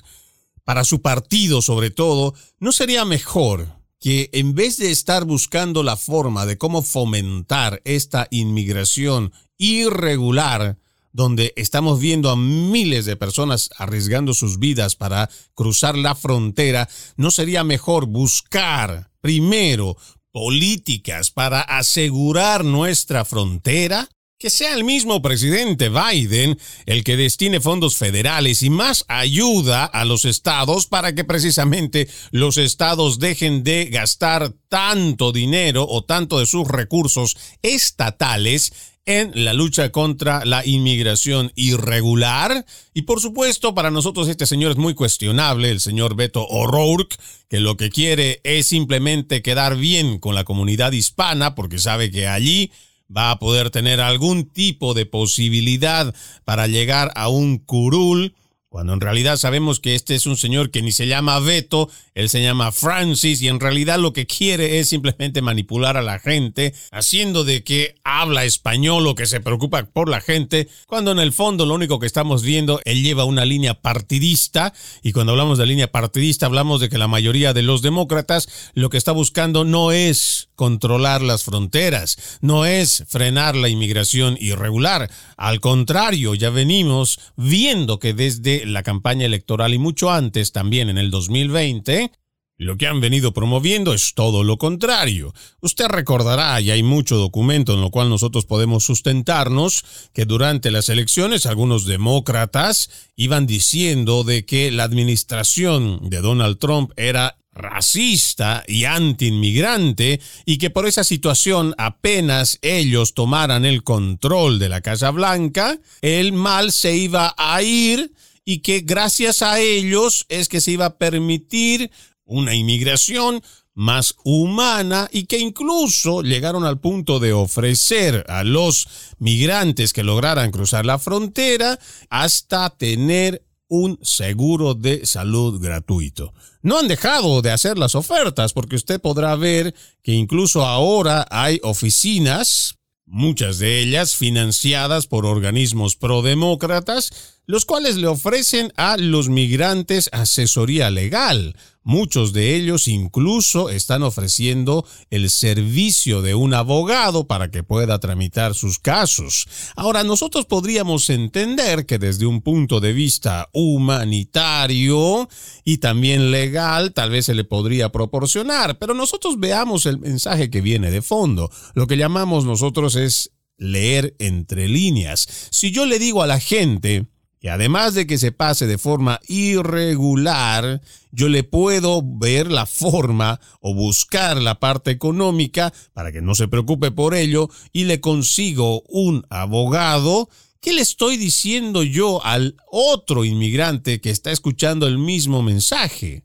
para 0.65 0.85
su 0.85 1.03
partido 1.03 1.61
sobre 1.61 1.91
todo, 1.91 2.33
¿no 2.61 2.73
sería 2.73 3.05
mejor 3.05 3.76
que 4.01 4.31
en 4.33 4.55
vez 4.55 4.77
de 4.77 4.91
estar 4.91 5.25
buscando 5.25 5.83
la 5.83 5.97
forma 5.97 6.47
de 6.47 6.59
cómo 6.59 6.83
fomentar 6.83 7.81
esta 7.85 8.29
inmigración 8.31 9.33
irregular, 9.59 10.79
donde 11.13 11.55
estamos 11.57 11.99
viendo 11.99 12.29
a 12.29 12.37
miles 12.37 13.07
de 13.07 13.17
personas 13.17 13.71
arriesgando 13.79 14.35
sus 14.35 14.59
vidas 14.59 14.97
para 14.97 15.31
cruzar 15.55 15.97
la 15.97 16.15
frontera, 16.15 16.89
¿no 17.17 17.31
sería 17.31 17.65
mejor 17.65 18.07
buscar 18.07 19.11
primero 19.23 19.97
políticas 20.31 21.31
para 21.31 21.63
asegurar 21.63 22.65
nuestra 22.65 23.25
frontera? 23.25 24.11
Que 24.39 24.51
sea 24.51 24.75
el 24.75 24.85
mismo 24.85 25.23
presidente 25.23 25.89
Biden 25.89 26.59
el 26.85 27.05
que 27.05 27.17
destine 27.17 27.59
fondos 27.59 27.97
federales 27.97 28.63
y 28.63 28.69
más 28.69 29.07
ayuda 29.09 29.87
a 29.87 30.05
los 30.05 30.27
estados 30.27 30.87
para 30.87 31.15
que 31.15 31.25
precisamente 31.25 32.07
los 32.33 32.59
estados 32.59 33.19
dejen 33.19 33.65
de 33.65 33.87
gastar 33.87 34.53
tanto 34.69 35.33
dinero 35.33 35.87
o 35.89 36.05
tanto 36.05 36.39
de 36.39 36.45
sus 36.45 36.69
recursos 36.69 37.39
estatales 37.63 38.75
en 39.07 39.33
la 39.43 39.55
lucha 39.55 39.91
contra 39.91 40.45
la 40.45 40.67
inmigración 40.67 41.51
irregular. 41.55 42.67
Y 42.93 43.03
por 43.03 43.23
supuesto, 43.23 43.75
para 43.75 43.91
nosotros 43.91 44.29
este 44.29 44.45
señor 44.45 44.73
es 44.73 44.77
muy 44.77 44.93
cuestionable, 44.93 45.71
el 45.71 45.81
señor 45.81 46.15
Beto 46.15 46.47
O'Rourke, 46.47 47.17
que 47.49 47.61
lo 47.61 47.79
que 47.79 47.89
quiere 47.89 48.43
es 48.45 48.67
simplemente 48.67 49.41
quedar 49.41 49.79
bien 49.79 50.19
con 50.19 50.35
la 50.35 50.45
comunidad 50.45 50.93
hispana, 50.93 51.55
porque 51.55 51.79
sabe 51.79 52.11
que 52.11 52.27
allí 52.27 52.71
va 53.15 53.31
a 53.31 53.39
poder 53.39 53.71
tener 53.71 54.01
algún 54.01 54.49
tipo 54.49 54.95
de 54.95 55.07
posibilidad 55.07 56.15
para 56.45 56.67
llegar 56.67 57.13
a 57.15 57.29
un 57.29 57.59
curul 57.59 58.35
cuando 58.77 58.93
en 58.93 59.01
realidad 59.01 59.39
sabemos 59.39 59.81
que 59.81 59.95
este 59.95 60.15
es 60.15 60.27
un 60.27 60.37
señor 60.37 60.71
que 60.71 60.83
ni 60.83 60.93
se 60.93 61.07
llama 61.07 61.41
Beto, 61.41 61.89
él 62.15 62.29
se 62.29 62.43
llama 62.43 62.73
Francis 62.73 63.41
y 63.41 63.49
en 63.49 63.59
realidad 63.59 63.99
lo 63.99 64.13
que 64.13 64.27
quiere 64.27 64.79
es 64.79 64.91
simplemente 64.91 65.41
manipular 65.41 65.97
a 65.97 66.03
la 66.03 66.19
gente, 66.19 66.75
haciendo 66.93 67.45
de 67.45 67.65
que 67.65 67.95
habla 68.05 68.45
español 68.45 69.07
o 69.07 69.15
que 69.15 69.25
se 69.25 69.41
preocupa 69.41 69.83
por 69.87 70.11
la 70.11 70.21
gente, 70.21 70.69
cuando 70.87 71.11
en 71.13 71.21
el 71.21 71.33
fondo 71.33 71.65
lo 71.65 71.73
único 71.75 71.99
que 71.99 72.07
estamos 72.07 72.43
viendo, 72.43 72.83
él 72.85 73.03
lleva 73.03 73.25
una 73.25 73.47
línea 73.47 73.81
partidista 73.81 74.75
y 75.03 75.13
cuando 75.13 75.33
hablamos 75.33 75.57
de 75.57 75.65
línea 75.65 75.91
partidista 75.91 76.45
hablamos 76.45 76.83
de 76.83 76.91
que 76.91 76.99
la 76.99 77.09
mayoría 77.09 77.55
de 77.55 77.63
los 77.63 77.81
demócratas 77.81 78.47
lo 78.75 78.91
que 78.91 78.99
está 78.99 79.13
buscando 79.13 79.65
no 79.65 79.91
es 79.91 80.51
controlar 80.55 81.23
las 81.23 81.45
fronteras, 81.45 82.39
no 82.43 82.67
es 82.67 83.05
frenar 83.09 83.57
la 83.57 83.71
inmigración 83.71 84.37
irregular, 84.39 85.11
al 85.39 85.61
contrario, 85.61 86.35
ya 86.35 86.51
venimos 86.51 87.21
viendo 87.37 87.99
que 87.99 88.13
desde 88.13 88.66
la 88.67 88.83
campaña 88.83 89.27
electoral 89.27 89.75
y 89.75 89.79
mucho 89.79 90.11
antes 90.11 90.53
también 90.53 90.89
en 90.89 90.99
el 90.99 91.11
2020, 91.11 92.11
lo 92.59 92.77
que 92.79 92.87
han 92.87 93.01
venido 93.01 93.33
promoviendo 93.33 93.93
es 93.93 94.15
todo 94.15 94.43
lo 94.43 94.57
contrario. 94.57 95.35
Usted 95.61 95.87
recordará, 95.89 96.59
y 96.61 96.71
hay 96.71 96.83
mucho 96.83 97.17
documento 97.17 97.75
en 97.75 97.83
lo 97.83 97.91
cual 97.91 98.09
nosotros 98.09 98.47
podemos 98.47 98.85
sustentarnos, 98.85 99.85
que 100.15 100.25
durante 100.25 100.71
las 100.71 100.89
elecciones 100.89 101.45
algunos 101.45 101.85
demócratas 101.85 102.91
iban 103.15 103.47
diciendo 103.47 104.25
de 104.25 104.47
que 104.47 104.71
la 104.71 104.85
administración 104.85 106.09
de 106.09 106.21
Donald 106.23 106.59
Trump 106.59 106.93
era 106.97 107.37
racista 107.53 108.63
y 108.67 108.85
anti-inmigrante 108.85 110.21
y 110.45 110.59
que 110.59 110.71
por 110.71 110.87
esa 110.87 111.05
situación 111.05 111.75
apenas 111.79 112.59
ellos 112.63 113.15
tomaran 113.15 113.65
el 113.65 113.83
control 113.83 114.59
de 114.59 114.69
la 114.69 114.83
Casa 114.83 115.11
Blanca, 115.11 115.79
el 116.03 116.33
mal 116.33 116.71
se 116.71 116.97
iba 116.97 117.35
a 117.37 117.63
ir 117.63 118.13
y 118.47 118.61
que 118.61 118.81
gracias 118.81 119.43
a 119.43 119.61
ellos 119.61 120.25
es 120.31 120.49
que 120.49 120.63
se 120.63 120.71
iba 120.71 120.87
a 120.87 120.97
permitir 120.97 121.91
una 122.25 122.55
inmigración 122.55 123.43
más 123.75 124.15
humana 124.25 125.09
y 125.13 125.25
que 125.25 125.39
incluso 125.39 126.23
llegaron 126.23 126.65
al 126.65 126.81
punto 126.81 127.19
de 127.19 127.35
ofrecer 127.35 128.25
a 128.29 128.45
los 128.45 128.89
migrantes 129.19 129.93
que 129.93 130.05
lograran 130.05 130.53
cruzar 130.53 130.87
la 130.87 130.99
frontera 130.99 131.79
hasta 132.09 132.71
tener 132.71 133.45
un 133.69 133.99
seguro 134.01 134.75
de 134.75 135.05
salud 135.05 135.61
gratuito. 135.61 136.33
No 136.63 136.79
han 136.79 136.89
dejado 136.89 137.43
de 137.43 137.51
hacer 137.51 137.77
las 137.79 137.97
ofertas 137.97 138.53
porque 138.53 138.77
usted 138.77 139.01
podrá 139.01 139.35
ver 139.35 139.75
que 140.03 140.13
incluso 140.13 140.65
ahora 140.65 141.27
hay 141.31 141.59
oficinas, 141.65 142.77
muchas 143.07 143.59
de 143.59 143.81
ellas 143.81 144.15
financiadas 144.15 145.09
por 145.09 145.27
organismos 145.27 145.97
prodemócratas, 145.97 147.36
los 147.47 147.65
cuales 147.65 147.97
le 147.97 148.09
ofrecen 148.09 148.73
a 148.77 148.97
los 148.97 149.29
migrantes 149.29 150.09
asesoría 150.13 150.91
legal. 150.91 151.57
Muchos 151.83 152.33
de 152.33 152.57
ellos 152.57 152.89
incluso 152.89 153.71
están 153.71 154.03
ofreciendo 154.03 154.85
el 155.11 155.31
servicio 155.31 156.21
de 156.21 156.35
un 156.35 156.53
abogado 156.53 157.29
para 157.29 157.53
que 157.53 157.63
pueda 157.63 158.01
tramitar 158.01 158.57
sus 158.57 158.81
casos. 158.81 159.47
Ahora, 159.77 160.03
nosotros 160.03 160.47
podríamos 160.47 161.09
entender 161.11 161.87
que 161.87 162.01
desde 162.01 162.27
un 162.27 162.43
punto 162.43 162.81
de 162.81 162.93
vista 162.93 163.49
humanitario 163.53 165.29
y 165.65 165.79
también 165.79 166.33
legal, 166.33 166.93
tal 166.93 167.11
vez 167.11 167.27
se 167.27 167.35
le 167.35 167.45
podría 167.45 167.93
proporcionar, 167.93 168.81
pero 168.81 168.93
nosotros 168.93 169.39
veamos 169.39 169.87
el 169.87 170.01
mensaje 170.01 170.51
que 170.51 170.61
viene 170.61 170.91
de 170.91 171.03
fondo. 171.03 171.53
Lo 171.75 171.87
que 171.87 171.97
llamamos 171.97 172.45
nosotros 172.45 172.97
es 172.97 173.31
leer 173.59 174.17
entre 174.19 174.69
líneas. 174.69 175.49
Si 175.53 175.71
yo 175.71 175.87
le 175.87 176.01
digo 176.01 176.25
a 176.25 176.27
la 176.27 176.41
gente, 176.41 177.07
y 177.41 177.49
además 177.49 177.95
de 177.95 178.07
que 178.07 178.19
se 178.19 178.33
pase 178.33 178.67
de 178.67 178.79
forma 178.79 179.21
irregular, 179.29 180.81
yo 181.13 181.29
le 181.29 181.45
puedo 181.45 182.03
ver 182.03 182.51
la 182.51 182.67
forma 182.67 183.41
o 183.61 183.75
buscar 183.75 184.41
la 184.41 184.59
parte 184.59 184.91
económica 184.91 185.73
para 185.93 186.13
que 186.13 186.23
no 186.23 186.35
se 186.35 186.49
preocupe 186.49 186.91
por 186.91 187.15
ello 187.15 187.49
y 187.73 187.85
le 187.85 188.01
consigo 188.01 188.83
un 188.89 189.27
abogado. 189.29 190.29
¿Qué 190.61 190.73
le 190.73 190.81
estoy 190.81 191.19
diciendo 191.19 191.83
yo 191.83 192.25
al 192.25 192.57
otro 192.71 193.25
inmigrante 193.25 194.01
que 194.01 194.11
está 194.11 194.33
escuchando 194.33 194.87
el 194.87 194.99
mismo 194.99 195.43
mensaje? 195.43 196.25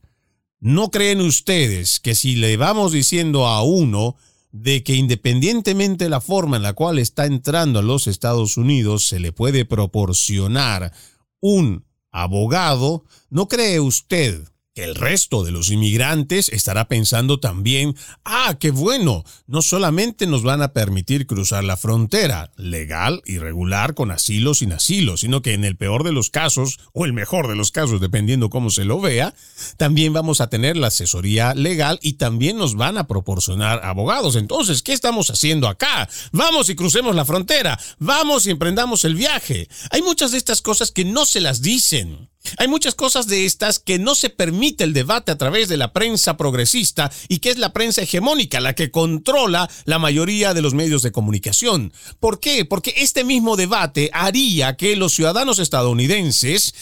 ¿No 0.59 0.91
creen 0.91 1.21
ustedes 1.21 1.99
que 1.99 2.15
si 2.15 2.35
le 2.35 2.55
vamos 2.55 2.93
diciendo 2.93 3.47
a 3.47 3.63
uno 3.63 4.15
de 4.51 4.83
que 4.83 4.95
independientemente 4.95 6.05
de 6.05 6.09
la 6.09 6.21
forma 6.21 6.57
en 6.57 6.63
la 6.63 6.73
cual 6.73 6.99
está 6.99 7.25
entrando 7.25 7.79
a 7.79 7.83
los 7.83 8.07
Estados 8.07 8.57
Unidos, 8.57 9.07
se 9.07 9.19
le 9.19 9.31
puede 9.31 9.65
proporcionar 9.65 10.93
un 11.39 11.85
abogado, 12.11 13.05
¿no 13.29 13.47
cree 13.47 13.79
usted 13.79 14.50
el 14.75 14.95
resto 14.95 15.43
de 15.43 15.51
los 15.51 15.69
inmigrantes 15.69 16.47
estará 16.47 16.87
pensando 16.87 17.39
también, 17.39 17.95
ah, 18.23 18.55
qué 18.57 18.71
bueno, 18.71 19.25
no 19.45 19.61
solamente 19.61 20.27
nos 20.27 20.43
van 20.43 20.61
a 20.61 20.71
permitir 20.71 21.27
cruzar 21.27 21.65
la 21.65 21.75
frontera, 21.75 22.51
legal 22.55 23.21
y 23.25 23.37
regular, 23.37 23.93
con 23.95 24.11
asilo 24.11 24.53
sin 24.53 24.71
asilo, 24.71 25.17
sino 25.17 25.41
que 25.41 25.53
en 25.53 25.65
el 25.65 25.75
peor 25.75 26.05
de 26.05 26.13
los 26.13 26.29
casos, 26.29 26.79
o 26.93 27.05
el 27.05 27.11
mejor 27.11 27.49
de 27.49 27.55
los 27.55 27.71
casos, 27.71 27.99
dependiendo 27.99 28.49
cómo 28.49 28.69
se 28.69 28.85
lo 28.85 29.01
vea, 29.01 29.35
también 29.75 30.13
vamos 30.13 30.39
a 30.39 30.49
tener 30.49 30.77
la 30.77 30.87
asesoría 30.87 31.53
legal 31.53 31.99
y 32.01 32.13
también 32.13 32.57
nos 32.57 32.75
van 32.75 32.97
a 32.97 33.07
proporcionar 33.07 33.83
abogados. 33.83 34.37
Entonces, 34.37 34.83
¿qué 34.83 34.93
estamos 34.93 35.29
haciendo 35.29 35.67
acá? 35.67 36.07
Vamos 36.31 36.69
y 36.69 36.75
crucemos 36.75 37.13
la 37.13 37.25
frontera, 37.25 37.77
vamos 37.99 38.47
y 38.47 38.51
emprendamos 38.51 39.03
el 39.03 39.15
viaje. 39.15 39.67
Hay 39.89 40.01
muchas 40.01 40.31
de 40.31 40.37
estas 40.37 40.61
cosas 40.61 40.91
que 40.91 41.03
no 41.03 41.25
se 41.25 41.41
las 41.41 41.61
dicen. 41.61 42.29
Hay 42.57 42.67
muchas 42.67 42.95
cosas 42.95 43.27
de 43.27 43.45
estas 43.45 43.79
que 43.79 43.99
no 43.99 44.15
se 44.15 44.29
permite 44.29 44.83
el 44.83 44.93
debate 44.93 45.31
a 45.31 45.37
través 45.37 45.69
de 45.69 45.77
la 45.77 45.93
prensa 45.93 46.37
progresista 46.37 47.11
y 47.27 47.39
que 47.39 47.49
es 47.49 47.57
la 47.57 47.73
prensa 47.73 48.01
hegemónica, 48.01 48.59
la 48.59 48.73
que 48.73 48.91
controla 48.91 49.69
la 49.85 49.99
mayoría 49.99 50.53
de 50.53 50.61
los 50.61 50.73
medios 50.73 51.01
de 51.01 51.11
comunicación. 51.11 51.93
¿Por 52.19 52.39
qué? 52.39 52.65
Porque 52.65 52.93
este 52.97 53.23
mismo 53.23 53.55
debate 53.55 54.09
haría 54.13 54.75
que 54.75 54.95
los 54.95 55.13
ciudadanos 55.13 55.59
estadounidenses 55.59 56.73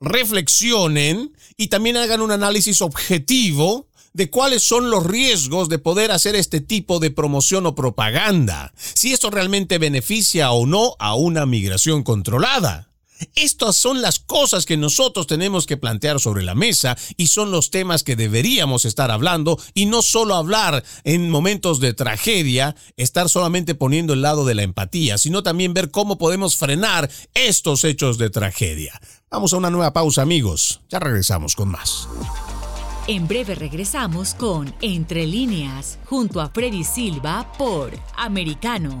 reflexionen 0.00 1.36
y 1.56 1.68
también 1.68 1.96
hagan 1.96 2.20
un 2.20 2.30
análisis 2.30 2.82
objetivo 2.82 3.88
de 4.12 4.30
cuáles 4.30 4.62
son 4.62 4.90
los 4.90 5.06
riesgos 5.06 5.68
de 5.68 5.78
poder 5.78 6.10
hacer 6.10 6.34
este 6.34 6.60
tipo 6.60 6.98
de 6.98 7.10
promoción 7.10 7.66
o 7.66 7.74
propaganda, 7.74 8.72
si 8.76 9.12
esto 9.12 9.30
realmente 9.30 9.78
beneficia 9.78 10.50
o 10.50 10.66
no 10.66 10.96
a 10.98 11.14
una 11.14 11.46
migración 11.46 12.02
controlada. 12.02 12.88
Estas 13.34 13.76
son 13.76 14.02
las 14.02 14.18
cosas 14.18 14.66
que 14.66 14.76
nosotros 14.76 15.26
tenemos 15.26 15.66
que 15.66 15.76
plantear 15.76 16.20
sobre 16.20 16.42
la 16.42 16.54
mesa 16.54 16.96
y 17.16 17.28
son 17.28 17.50
los 17.50 17.70
temas 17.70 18.02
que 18.02 18.16
deberíamos 18.16 18.84
estar 18.84 19.10
hablando 19.10 19.58
y 19.74 19.86
no 19.86 20.02
solo 20.02 20.34
hablar 20.34 20.84
en 21.04 21.30
momentos 21.30 21.80
de 21.80 21.94
tragedia, 21.94 22.76
estar 22.96 23.28
solamente 23.28 23.74
poniendo 23.74 24.12
el 24.12 24.22
lado 24.22 24.44
de 24.44 24.54
la 24.54 24.62
empatía, 24.62 25.18
sino 25.18 25.42
también 25.42 25.74
ver 25.74 25.90
cómo 25.90 26.18
podemos 26.18 26.56
frenar 26.56 27.10
estos 27.34 27.84
hechos 27.84 28.18
de 28.18 28.30
tragedia. 28.30 29.00
Vamos 29.30 29.52
a 29.52 29.56
una 29.56 29.70
nueva 29.70 29.92
pausa 29.92 30.22
amigos, 30.22 30.80
ya 30.88 30.98
regresamos 30.98 31.54
con 31.54 31.68
más. 31.68 32.08
En 33.06 33.26
breve 33.26 33.54
regresamos 33.54 34.34
con 34.34 34.74
Entre 34.82 35.26
líneas, 35.26 35.98
junto 36.04 36.40
a 36.40 36.50
Freddy 36.50 36.84
Silva 36.84 37.50
por 37.56 37.98
Americano 38.16 39.00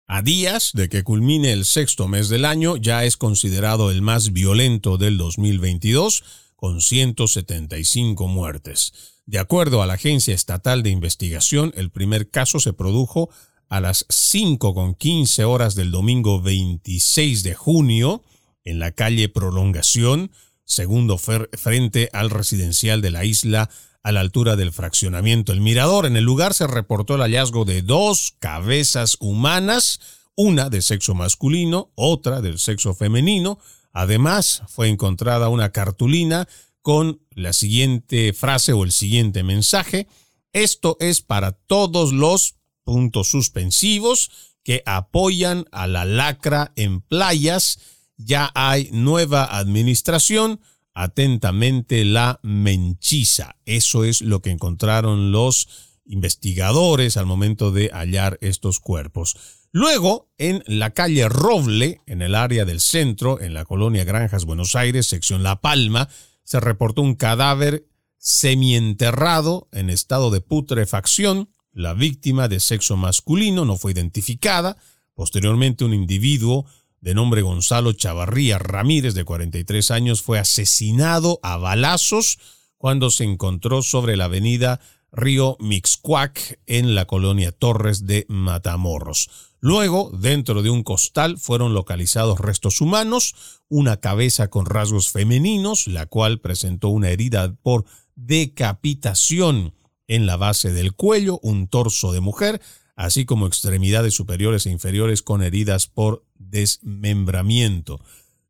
A 0.08 0.22
días 0.22 0.70
de 0.72 0.88
que 0.88 1.02
culmine 1.02 1.52
el 1.52 1.64
sexto 1.64 2.06
mes 2.06 2.28
del 2.28 2.44
año, 2.44 2.76
ya 2.76 3.04
es 3.04 3.16
considerado 3.16 3.90
el 3.90 4.02
más 4.02 4.32
violento 4.32 4.98
del 4.98 5.18
2022, 5.18 6.22
con 6.54 6.80
175 6.80 8.28
muertes. 8.28 9.15
De 9.26 9.40
acuerdo 9.40 9.82
a 9.82 9.86
la 9.86 9.94
Agencia 9.94 10.34
Estatal 10.34 10.84
de 10.84 10.90
Investigación, 10.90 11.72
el 11.76 11.90
primer 11.90 12.30
caso 12.30 12.60
se 12.60 12.72
produjo 12.72 13.28
a 13.68 13.80
las 13.80 14.06
5 14.08 14.72
con 14.72 14.94
15 14.94 15.44
horas 15.44 15.74
del 15.74 15.90
domingo 15.90 16.40
26 16.40 17.42
de 17.42 17.54
junio 17.54 18.22
en 18.62 18.78
la 18.78 18.92
calle 18.92 19.28
Prolongación, 19.28 20.30
segundo 20.64 21.18
frente 21.18 22.08
al 22.12 22.30
residencial 22.30 23.02
de 23.02 23.10
la 23.10 23.24
isla 23.24 23.68
a 24.04 24.12
la 24.12 24.20
altura 24.20 24.54
del 24.54 24.70
fraccionamiento 24.70 25.52
El 25.52 25.60
Mirador. 25.60 26.06
En 26.06 26.16
el 26.16 26.22
lugar 26.22 26.54
se 26.54 26.68
reportó 26.68 27.16
el 27.16 27.22
hallazgo 27.22 27.64
de 27.64 27.82
dos 27.82 28.36
cabezas 28.38 29.16
humanas, 29.18 29.98
una 30.36 30.70
de 30.70 30.82
sexo 30.82 31.14
masculino, 31.14 31.90
otra 31.96 32.40
del 32.40 32.60
sexo 32.60 32.94
femenino. 32.94 33.58
Además, 33.92 34.62
fue 34.68 34.88
encontrada 34.88 35.48
una 35.48 35.72
cartulina 35.72 36.46
con 36.86 37.20
la 37.34 37.52
siguiente 37.52 38.32
frase 38.32 38.72
o 38.72 38.84
el 38.84 38.92
siguiente 38.92 39.42
mensaje. 39.42 40.06
Esto 40.52 40.96
es 41.00 41.20
para 41.20 41.50
todos 41.50 42.12
los 42.12 42.58
puntos 42.84 43.28
suspensivos 43.28 44.30
que 44.62 44.84
apoyan 44.86 45.64
a 45.72 45.88
la 45.88 46.04
lacra 46.04 46.72
en 46.76 47.00
playas. 47.00 47.80
Ya 48.16 48.52
hay 48.54 48.88
nueva 48.92 49.58
administración. 49.58 50.60
Atentamente 50.94 52.04
la 52.04 52.38
menchiza. 52.44 53.56
Eso 53.64 54.04
es 54.04 54.20
lo 54.20 54.40
que 54.40 54.50
encontraron 54.50 55.32
los 55.32 55.66
investigadores 56.04 57.16
al 57.16 57.26
momento 57.26 57.72
de 57.72 57.90
hallar 57.92 58.38
estos 58.42 58.78
cuerpos. 58.78 59.36
Luego, 59.72 60.30
en 60.38 60.62
la 60.68 60.90
calle 60.90 61.28
Roble, 61.28 62.00
en 62.06 62.22
el 62.22 62.36
área 62.36 62.64
del 62.64 62.80
centro, 62.80 63.40
en 63.40 63.54
la 63.54 63.64
colonia 63.64 64.04
Granjas, 64.04 64.44
Buenos 64.44 64.76
Aires, 64.76 65.08
sección 65.08 65.42
La 65.42 65.60
Palma, 65.60 66.08
se 66.46 66.60
reportó 66.60 67.02
un 67.02 67.16
cadáver 67.16 67.88
semienterrado 68.18 69.68
en 69.72 69.90
estado 69.90 70.30
de 70.30 70.40
putrefacción. 70.40 71.50
La 71.72 71.92
víctima 71.92 72.46
de 72.46 72.60
sexo 72.60 72.96
masculino 72.96 73.64
no 73.64 73.76
fue 73.76 73.90
identificada. 73.90 74.76
Posteriormente, 75.14 75.84
un 75.84 75.92
individuo 75.92 76.64
de 77.00 77.14
nombre 77.14 77.42
Gonzalo 77.42 77.92
Chavarría 77.92 78.58
Ramírez, 78.58 79.14
de 79.14 79.24
43 79.24 79.90
años, 79.90 80.22
fue 80.22 80.38
asesinado 80.38 81.40
a 81.42 81.56
balazos 81.56 82.38
cuando 82.78 83.10
se 83.10 83.24
encontró 83.24 83.82
sobre 83.82 84.16
la 84.16 84.26
avenida 84.26 84.80
río 85.16 85.56
Mixcuac 85.58 86.60
en 86.66 86.94
la 86.94 87.06
colonia 87.06 87.50
Torres 87.50 88.06
de 88.06 88.26
Matamoros. 88.28 89.30
Luego, 89.60 90.10
dentro 90.12 90.62
de 90.62 90.70
un 90.70 90.82
costal 90.82 91.38
fueron 91.38 91.74
localizados 91.74 92.38
restos 92.38 92.80
humanos, 92.80 93.62
una 93.68 93.96
cabeza 93.96 94.48
con 94.48 94.66
rasgos 94.66 95.10
femeninos, 95.10 95.88
la 95.88 96.06
cual 96.06 96.40
presentó 96.40 96.90
una 96.90 97.08
herida 97.08 97.56
por 97.62 97.84
decapitación 98.14 99.74
en 100.06 100.26
la 100.26 100.36
base 100.36 100.72
del 100.72 100.92
cuello, 100.92 101.40
un 101.42 101.66
torso 101.66 102.12
de 102.12 102.20
mujer, 102.20 102.60
así 102.94 103.24
como 103.24 103.46
extremidades 103.46 104.14
superiores 104.14 104.66
e 104.66 104.70
inferiores 104.70 105.22
con 105.22 105.42
heridas 105.42 105.86
por 105.86 106.24
desmembramiento. 106.34 108.00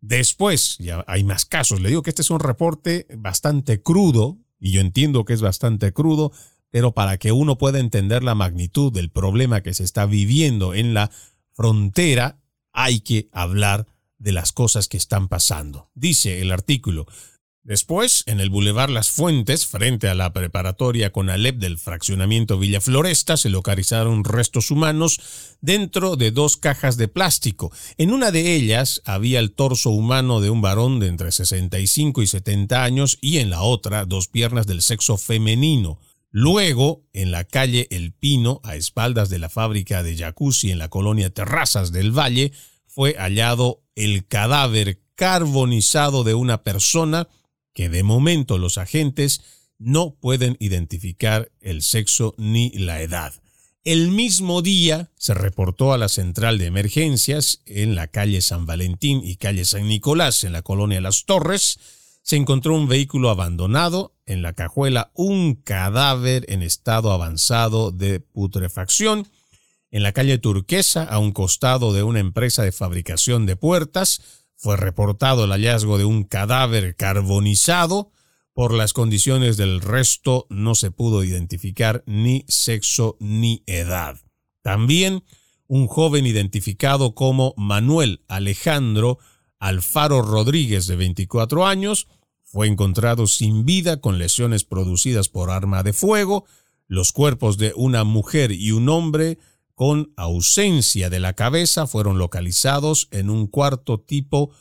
Después, 0.01 0.77
ya 0.79 1.05
hay 1.07 1.25
más 1.25 1.47
casos, 1.47 1.81
le 1.81 1.89
digo 1.89 2.03
que 2.03 2.11
este 2.11 2.23
es 2.23 2.31
un 2.31 2.41
reporte 2.41 3.07
bastante 3.17 3.81
crudo, 3.81 4.37
y 4.59 4.73
yo 4.73 4.81
entiendo 4.81 5.25
que 5.25 5.33
es 5.33 5.41
bastante 5.41 5.93
crudo, 5.93 6.33
pero 6.71 6.93
para 6.93 7.19
que 7.19 7.33
uno 7.33 7.59
pueda 7.59 7.79
entender 7.79 8.23
la 8.23 8.35
magnitud 8.35 8.93
del 8.93 9.11
problema 9.11 9.63
que 9.63 9.75
se 9.75 9.85
está 9.85 10.07
viviendo 10.07 10.75
en 10.75 10.95
la 10.95 11.11
frontera, 11.53 12.41
hay 12.73 13.01
que 13.01 13.29
hablar 13.33 13.87
de 14.19 14.33
las 14.33 14.53
cosas 14.53 14.89
que 14.89 14.97
están 14.97 15.29
pasando. 15.29 15.91
Dice 15.95 16.41
el 16.41 16.53
artículo, 16.53 17.07
Después, 17.67 18.23
en 18.27 18.39
el 18.39 18.49
Boulevard 18.49 18.91
Las 18.91 19.11
Fuentes, 19.11 19.67
frente 19.67 20.07
a 20.09 20.15
la 20.15 20.33
preparatoria 20.33 21.11
con 21.11 21.31
Alep 21.31 21.57
del 21.57 21.79
fraccionamiento 21.79 22.61
Villa 22.61 22.81
Floresta, 22.81 23.37
se 23.37 23.51
localizaron 23.51 24.23
restos 24.23 24.71
humanos 24.71 25.19
dentro 25.61 26.15
de 26.15 26.31
dos 26.31 26.57
cajas 26.57 26.97
de 26.97 27.09
plástico. 27.09 27.73
En 27.99 28.13
una 28.13 28.31
de 28.31 28.55
ellas 28.55 29.03
había 29.05 29.41
el 29.41 29.51
torso 29.51 29.91
humano 29.91 30.41
de 30.41 30.49
un 30.49 30.63
varón 30.63 31.01
de 31.01 31.09
entre 31.09 31.33
65 31.33 32.23
y 32.23 32.29
70 32.29 32.85
años 32.85 33.19
y 33.21 33.39
en 33.39 33.51
la 33.51 33.63
otra 33.63 34.05
dos 34.05 34.29
piernas 34.29 34.69
del 34.69 34.81
sexo 34.81 35.17
femenino. 35.17 35.99
Luego, 36.39 37.03
en 37.15 37.31
la 37.31 37.45
calle 37.45 37.89
El 37.91 38.13
Pino, 38.13 38.61
a 38.63 38.77
espaldas 38.77 39.31
de 39.31 39.39
la 39.39 39.49
fábrica 39.49 40.03
de 40.03 40.19
jacuzzi 40.19 40.71
en 40.71 40.79
la 40.79 40.91
colonia 40.91 41.31
Terrazas 41.31 41.93
del 41.93 42.11
Valle, 42.11 42.53
fue 42.87 43.15
hallado 43.15 43.81
el 43.95 44.27
cadáver 44.27 45.01
carbonizado 45.15 46.25
de 46.25 46.35
una 46.35 46.63
persona 46.63 47.27
que 47.73 47.89
de 47.89 48.03
momento 48.03 48.59
los 48.59 48.77
agentes 48.77 49.41
no 49.79 50.15
pueden 50.21 50.59
identificar 50.61 51.51
el 51.63 51.81
sexo 51.81 52.35
ni 52.37 52.69
la 52.73 53.01
edad. 53.01 53.33
El 53.83 54.11
mismo 54.11 54.61
día 54.61 55.11
se 55.17 55.33
reportó 55.33 55.95
a 55.95 55.99
la 55.99 56.11
central 56.11 56.59
de 56.59 56.67
emergencias 56.67 57.63
en 57.65 57.95
la 57.95 58.09
calle 58.09 58.43
San 58.43 58.67
Valentín 58.67 59.23
y 59.25 59.37
calle 59.37 59.65
San 59.65 59.89
Nicolás 59.89 60.45
en 60.45 60.53
la 60.53 60.61
colonia 60.61 61.01
Las 61.01 61.25
Torres. 61.25 61.79
Se 62.27 62.35
encontró 62.35 62.75
un 62.75 62.89
vehículo 62.89 63.31
abandonado, 63.31 64.17
en 64.27 64.43
la 64.43 64.53
cajuela 64.53 65.13
un 65.15 65.55
cadáver 65.55 66.45
en 66.49 66.61
estado 66.61 67.13
avanzado 67.13 67.93
de 67.93 68.19
putrefacción. 68.19 69.29
En 69.93 70.03
la 70.03 70.11
calle 70.11 70.37
Turquesa, 70.39 71.05
a 71.05 71.21
un 71.21 71.31
costado 71.31 71.93
de 71.93 72.03
una 72.03 72.19
empresa 72.19 72.65
de 72.65 72.73
fabricación 72.73 73.47
de 73.47 73.55
puertas, 73.55 74.23
fue 74.57 74.77
reportado 74.77 75.45
el 75.45 75.53
hallazgo 75.53 75.99
de 75.99 76.05
un 76.05 76.25
cadáver 76.25 76.97
carbonizado. 76.97 78.11
Por 78.53 78.75
las 78.75 78.93
condiciones 78.93 79.57
del 79.57 79.81
resto 79.81 80.49
no 80.51 80.75
se 80.75 80.91
pudo 80.91 81.23
identificar 81.23 82.03
ni 82.07 82.45
sexo 82.49 83.17
ni 83.21 83.63
edad. 83.67 84.19
También 84.63 85.23
un 85.69 85.87
joven 85.87 86.27
identificado 86.27 87.15
como 87.15 87.55
Manuel 87.57 88.25
Alejandro 88.27 89.21
Alfaro 89.61 90.23
Rodríguez 90.23 90.89
de 90.89 90.97
24 90.97 91.67
años 91.67 92.09
fue 92.57 92.69
encontrado 92.69 93.27
sin 93.27 93.67
vida 93.67 94.01
con 94.01 94.17
lesiones 94.17 94.65
producidas 94.65 95.29
por 95.29 95.51
arma 95.51 95.83
de 95.83 95.93
fuego. 95.93 96.47
Los 96.89 97.13
cuerpos 97.13 97.59
de 97.59 97.75
una 97.77 98.03
mujer 98.03 98.51
y 98.51 98.73
un 98.73 98.89
hombre 98.89 99.37
con 99.75 100.15
ausencia 100.17 101.11
de 101.11 101.21
la 101.21 101.35
cabeza 101.35 101.87
fueron 101.87 102.17
localizados 102.17 103.09
en 103.11 103.29
un 103.29 103.47
cuarto 103.47 104.01
tipo 104.01 104.53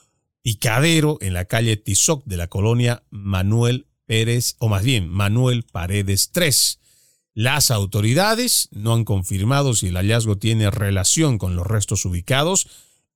picadero 0.42 1.18
en 1.22 1.34
la 1.34 1.46
calle 1.46 1.78
Tizoc 1.78 2.26
de 2.26 2.36
la 2.36 2.48
colonia 2.48 3.04
Manuel 3.12 3.88
Pérez, 4.06 4.58
o 4.60 4.68
más 4.68 4.84
bien 4.84 5.08
Manuel 5.08 5.64
Paredes 5.64 6.32
3. 6.34 6.80
Las 7.34 7.72
autoridades 7.72 8.68
no 8.74 8.94
han 8.94 9.06
confirmado 9.06 9.74
si 9.74 9.88
el 9.88 9.96
hallazgo 9.96 10.38
tiene 10.38 10.70
relación 10.70 11.38
con 11.38 11.56
los 11.56 11.66
restos 11.66 12.04
ubicados 12.04 12.68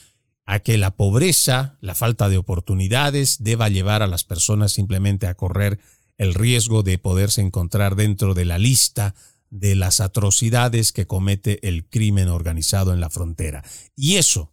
a 0.44 0.58
que 0.60 0.76
la 0.76 0.96
pobreza, 0.96 1.78
la 1.80 1.94
falta 1.94 2.28
de 2.28 2.36
oportunidades 2.36 3.42
deba 3.42 3.68
llevar 3.68 4.02
a 4.02 4.06
las 4.06 4.24
personas 4.24 4.72
simplemente 4.72 5.26
a 5.26 5.34
correr 5.34 5.78
el 6.18 6.34
riesgo 6.34 6.82
de 6.82 6.98
poderse 6.98 7.40
encontrar 7.40 7.96
dentro 7.96 8.34
de 8.34 8.44
la 8.44 8.58
lista 8.58 9.14
de 9.48 9.74
las 9.74 10.00
atrocidades 10.00 10.92
que 10.92 11.06
comete 11.06 11.66
el 11.66 11.88
crimen 11.88 12.28
organizado 12.28 12.92
en 12.92 13.00
la 13.00 13.10
frontera. 13.10 13.64
Y 13.96 14.16
eso, 14.16 14.52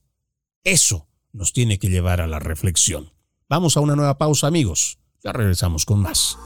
eso 0.64 1.10
nos 1.34 1.52
tiene 1.52 1.78
que 1.78 1.90
llevar 1.90 2.22
a 2.22 2.28
la 2.28 2.40
reflexión. 2.40 3.12
Vamos 3.50 3.76
a 3.76 3.82
una 3.82 3.96
nueva 3.96 4.18
pausa 4.18 4.48
amigos. 4.48 5.00
Ya 5.28 5.34
regresamos 5.34 5.84
con 5.84 6.00
más. 6.00 6.38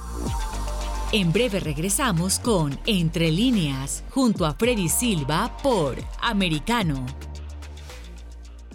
En 1.12 1.32
breve 1.32 1.60
regresamos 1.60 2.40
con 2.40 2.80
Entre 2.88 3.32
líneas, 3.32 4.04
junto 4.10 4.44
a 4.44 4.56
Freddy 4.56 4.90
Silva 4.90 5.56
por 5.62 5.98
Americano. 6.20 7.06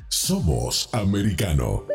Somos 0.06 0.88
Americano. 0.92 1.86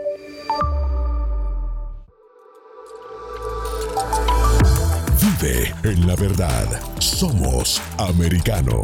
Vive 5.21 5.73
en 5.83 6.05
la 6.05 6.17
verdad. 6.17 6.67
Somos 6.99 7.81
Americano. 7.97 8.83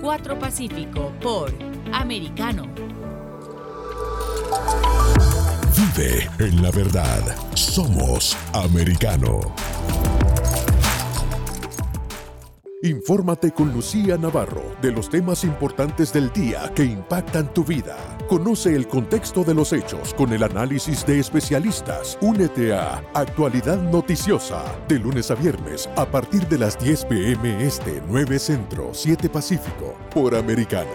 4 0.00 0.38
Pacífico 0.38 1.12
por 1.20 1.52
Americano. 1.92 2.66
Vive 5.76 6.28
en 6.38 6.62
la 6.62 6.70
verdad. 6.70 7.22
Somos 7.54 8.36
Americano. 8.52 9.40
Infórmate 12.82 13.52
con 13.52 13.74
Lucía 13.74 14.16
Navarro 14.16 14.74
de 14.80 14.90
los 14.90 15.10
temas 15.10 15.44
importantes 15.44 16.14
del 16.14 16.32
día 16.32 16.72
que 16.74 16.82
impactan 16.82 17.52
tu 17.52 17.62
vida. 17.62 18.16
Conoce 18.26 18.74
el 18.74 18.88
contexto 18.88 19.44
de 19.44 19.52
los 19.52 19.74
hechos 19.74 20.14
con 20.14 20.32
el 20.32 20.42
análisis 20.42 21.04
de 21.04 21.18
especialistas. 21.18 22.16
Únete 22.22 22.72
a 22.72 23.04
Actualidad 23.12 23.82
Noticiosa 23.82 24.64
de 24.88 24.98
lunes 24.98 25.30
a 25.30 25.34
viernes 25.34 25.90
a 25.94 26.10
partir 26.10 26.48
de 26.48 26.56
las 26.56 26.78
10 26.78 27.04
pm 27.04 27.66
este 27.66 28.02
9 28.08 28.38
Centro 28.38 28.94
7 28.94 29.28
Pacífico 29.28 29.94
por 30.14 30.34
Americano. 30.34 30.88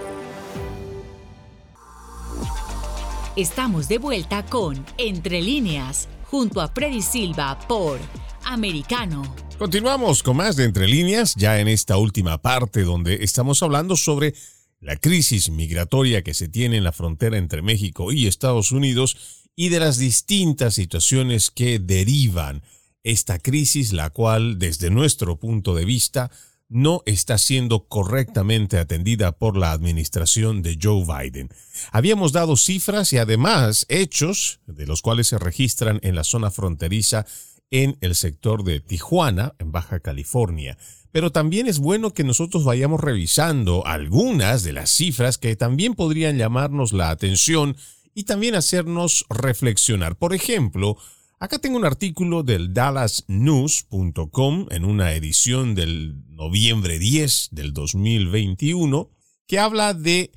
Estamos 3.36 3.88
de 3.88 4.00
vuelta 4.00 4.44
con 4.44 4.84
Entre 4.98 5.40
líneas 5.40 6.08
junto 6.32 6.62
a 6.62 6.68
Freddy 6.68 7.04
Silva 7.04 7.60
por 7.68 8.00
Americano. 8.44 9.45
Continuamos 9.58 10.22
con 10.22 10.36
más 10.36 10.58
de 10.58 10.66
Entre 10.66 10.86
líneas, 10.86 11.34
ya 11.36 11.62
en 11.62 11.70
esta 11.70 11.96
última 11.96 12.42
parte 12.42 12.82
donde 12.84 13.24
estamos 13.24 13.64
hablando 13.64 13.96
sobre 13.96 14.34
la 14.82 14.98
crisis 14.98 15.50
migratoria 15.50 16.24
que 16.24 16.34
se 16.34 16.50
tiene 16.50 16.76
en 16.76 16.84
la 16.84 16.92
frontera 16.92 17.38
entre 17.38 17.62
México 17.62 18.12
y 18.12 18.28
Estados 18.28 18.74
Unidos 18.74 19.46
y 19.56 19.70
de 19.70 19.80
las 19.80 19.98
distintas 19.98 20.76
situaciones 20.76 21.52
que 21.52 21.80
derivan 21.80 22.64
esta 23.04 23.40
crisis, 23.40 23.94
la 23.94 24.10
cual 24.10 24.60
desde 24.60 24.90
nuestro 24.90 25.40
punto 25.40 25.74
de 25.74 25.86
vista 25.86 26.32
no 26.68 27.02
está 27.06 27.38
siendo 27.38 27.88
correctamente 27.88 28.78
atendida 28.78 29.32
por 29.32 29.56
la 29.56 29.72
administración 29.72 30.64
de 30.64 30.78
Joe 30.82 31.06
Biden. 31.06 31.50
Habíamos 31.92 32.34
dado 32.34 32.58
cifras 32.58 33.14
y 33.14 33.20
además 33.20 33.86
hechos 33.88 34.60
de 34.68 34.86
los 34.86 35.02
cuales 35.02 35.28
se 35.28 35.38
registran 35.38 36.02
en 36.04 36.16
la 36.16 36.26
zona 36.26 36.52
fronteriza 36.52 37.26
en 37.72 37.98
el 38.02 38.16
sector 38.16 38.64
de 38.64 38.80
Tijuana, 38.80 39.56
en 39.60 39.72
Baja 39.72 40.00
California. 40.00 40.78
Pero 41.12 41.32
también 41.32 41.68
es 41.68 41.80
bueno 41.80 42.14
que 42.14 42.24
nosotros 42.24 42.64
vayamos 42.64 43.02
revisando 43.02 43.86
algunas 43.86 44.64
de 44.64 44.74
las 44.74 44.90
cifras 44.92 45.38
que 45.38 45.56
también 45.56 45.94
podrían 45.94 46.38
llamarnos 46.38 46.94
la 46.94 47.10
atención 47.10 47.78
y 48.14 48.24
también 48.24 48.56
hacernos 48.56 49.26
reflexionar. 49.30 50.16
Por 50.18 50.34
ejemplo, 50.34 50.98
acá 51.40 51.60
tengo 51.60 51.78
un 51.78 51.86
artículo 51.86 52.44
del 52.44 52.74
dallasnews.com 52.74 54.68
en 54.72 54.86
una 54.86 55.14
edición 55.14 55.76
del 55.76 56.24
noviembre 56.30 56.98
10 56.98 57.50
del 57.52 57.74
2021 57.74 59.10
que 59.48 59.60
habla 59.60 59.94
de 59.94 60.32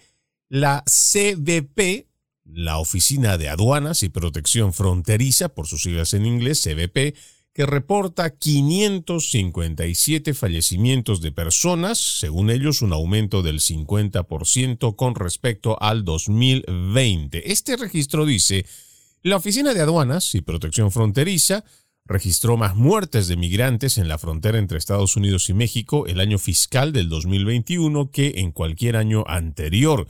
la 0.49 0.85
CBP, 0.85 2.08
la 2.53 2.79
Oficina 2.79 3.39
de 3.39 3.49
Aduanas 3.49 4.03
y 4.03 4.09
Protección 4.09 4.73
Fronteriza, 4.73 5.51
por 5.51 5.67
sus 5.67 5.83
siglas 5.83 6.15
en 6.15 6.27
inglés, 6.27 6.63
CBP, 6.63 7.15
que 7.53 7.67
reporta 7.67 8.31
557 8.31 10.33
fallecimientos 10.33 11.21
de 11.21 11.33
personas, 11.33 11.99
según 11.99 12.51
ellos 12.51 12.83
un 12.83 12.93
aumento 12.93 13.43
del 13.43 13.59
50% 13.61 14.97
con 14.97 15.15
respecto 15.15 15.81
al 15.83 16.05
2020. 16.05 17.51
Este 17.51 17.77
registro 17.77 18.25
dice, 18.25 18.65
la 19.23 19.37
Oficina 19.37 19.75
de 19.75 19.81
Aduanas 19.81 20.35
y 20.37 20.41
Protección 20.41 20.93
Fronteriza 20.93 21.65
registró 22.05 22.57
más 22.57 22.77
muertes 22.77 23.29
de 23.29 23.37
migrantes 23.37 23.99
en 23.99 24.09
la 24.09 24.19
frontera 24.19 24.59
entre 24.59 24.79
Estados 24.79 25.17
Unidos 25.17 25.51
y 25.51 25.55
México 25.55 26.07
el 26.07 26.21
año 26.21 26.39
fiscal 26.39 26.93
del 26.93 27.09
2021 27.09 28.11
que 28.11 28.35
en 28.37 28.53
cualquier 28.53 28.97
año 28.97 29.25
anterior 29.27 30.07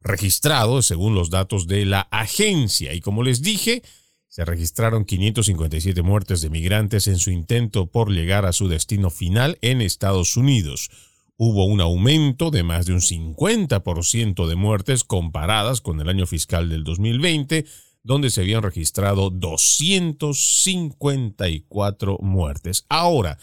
registrado 0.00 0.82
según 0.82 1.14
los 1.14 1.30
datos 1.30 1.66
de 1.66 1.84
la 1.84 2.00
agencia. 2.10 2.94
Y 2.94 3.00
como 3.00 3.22
les 3.22 3.42
dije, 3.42 3.82
se 4.28 4.44
registraron 4.44 5.04
557 5.04 6.02
muertes 6.02 6.40
de 6.40 6.50
migrantes 6.50 7.06
en 7.08 7.18
su 7.18 7.30
intento 7.30 7.86
por 7.86 8.10
llegar 8.10 8.46
a 8.46 8.52
su 8.52 8.68
destino 8.68 9.10
final 9.10 9.58
en 9.60 9.82
Estados 9.82 10.36
Unidos. 10.36 10.90
Hubo 11.36 11.64
un 11.64 11.80
aumento 11.80 12.50
de 12.50 12.62
más 12.62 12.86
de 12.86 12.92
un 12.92 13.00
50% 13.00 14.46
de 14.46 14.56
muertes 14.56 15.04
comparadas 15.04 15.80
con 15.80 16.00
el 16.00 16.08
año 16.08 16.26
fiscal 16.26 16.68
del 16.68 16.84
2020, 16.84 17.64
donde 18.02 18.30
se 18.30 18.42
habían 18.42 18.62
registrado 18.62 19.30
254 19.30 22.18
muertes. 22.20 22.84
Ahora, 22.88 23.38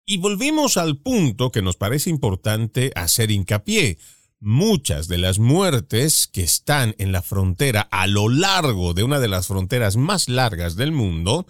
Y 0.07 0.19
volvemos 0.19 0.77
al 0.77 0.97
punto 0.97 1.51
que 1.51 1.61
nos 1.61 1.77
parece 1.77 2.09
importante 2.09 2.93
hacer 2.95 3.33
hincapié. 3.33 3.99
Muchas 4.39 5.09
de 5.09 5.19
las 5.19 5.41
muertes 5.41 6.29
que 6.29 6.45
están 6.45 6.95
en 6.99 7.11
la 7.11 7.23
frontera 7.23 7.81
a 7.81 8.07
lo 8.07 8.29
largo 8.29 8.95
de 8.95 9.03
una 9.03 9.19
de 9.19 9.29
las 9.29 9.49
fronteras 9.49 9.97
más 9.97 10.29
largas 10.29 10.77
del 10.77 10.93
mundo 10.93 11.47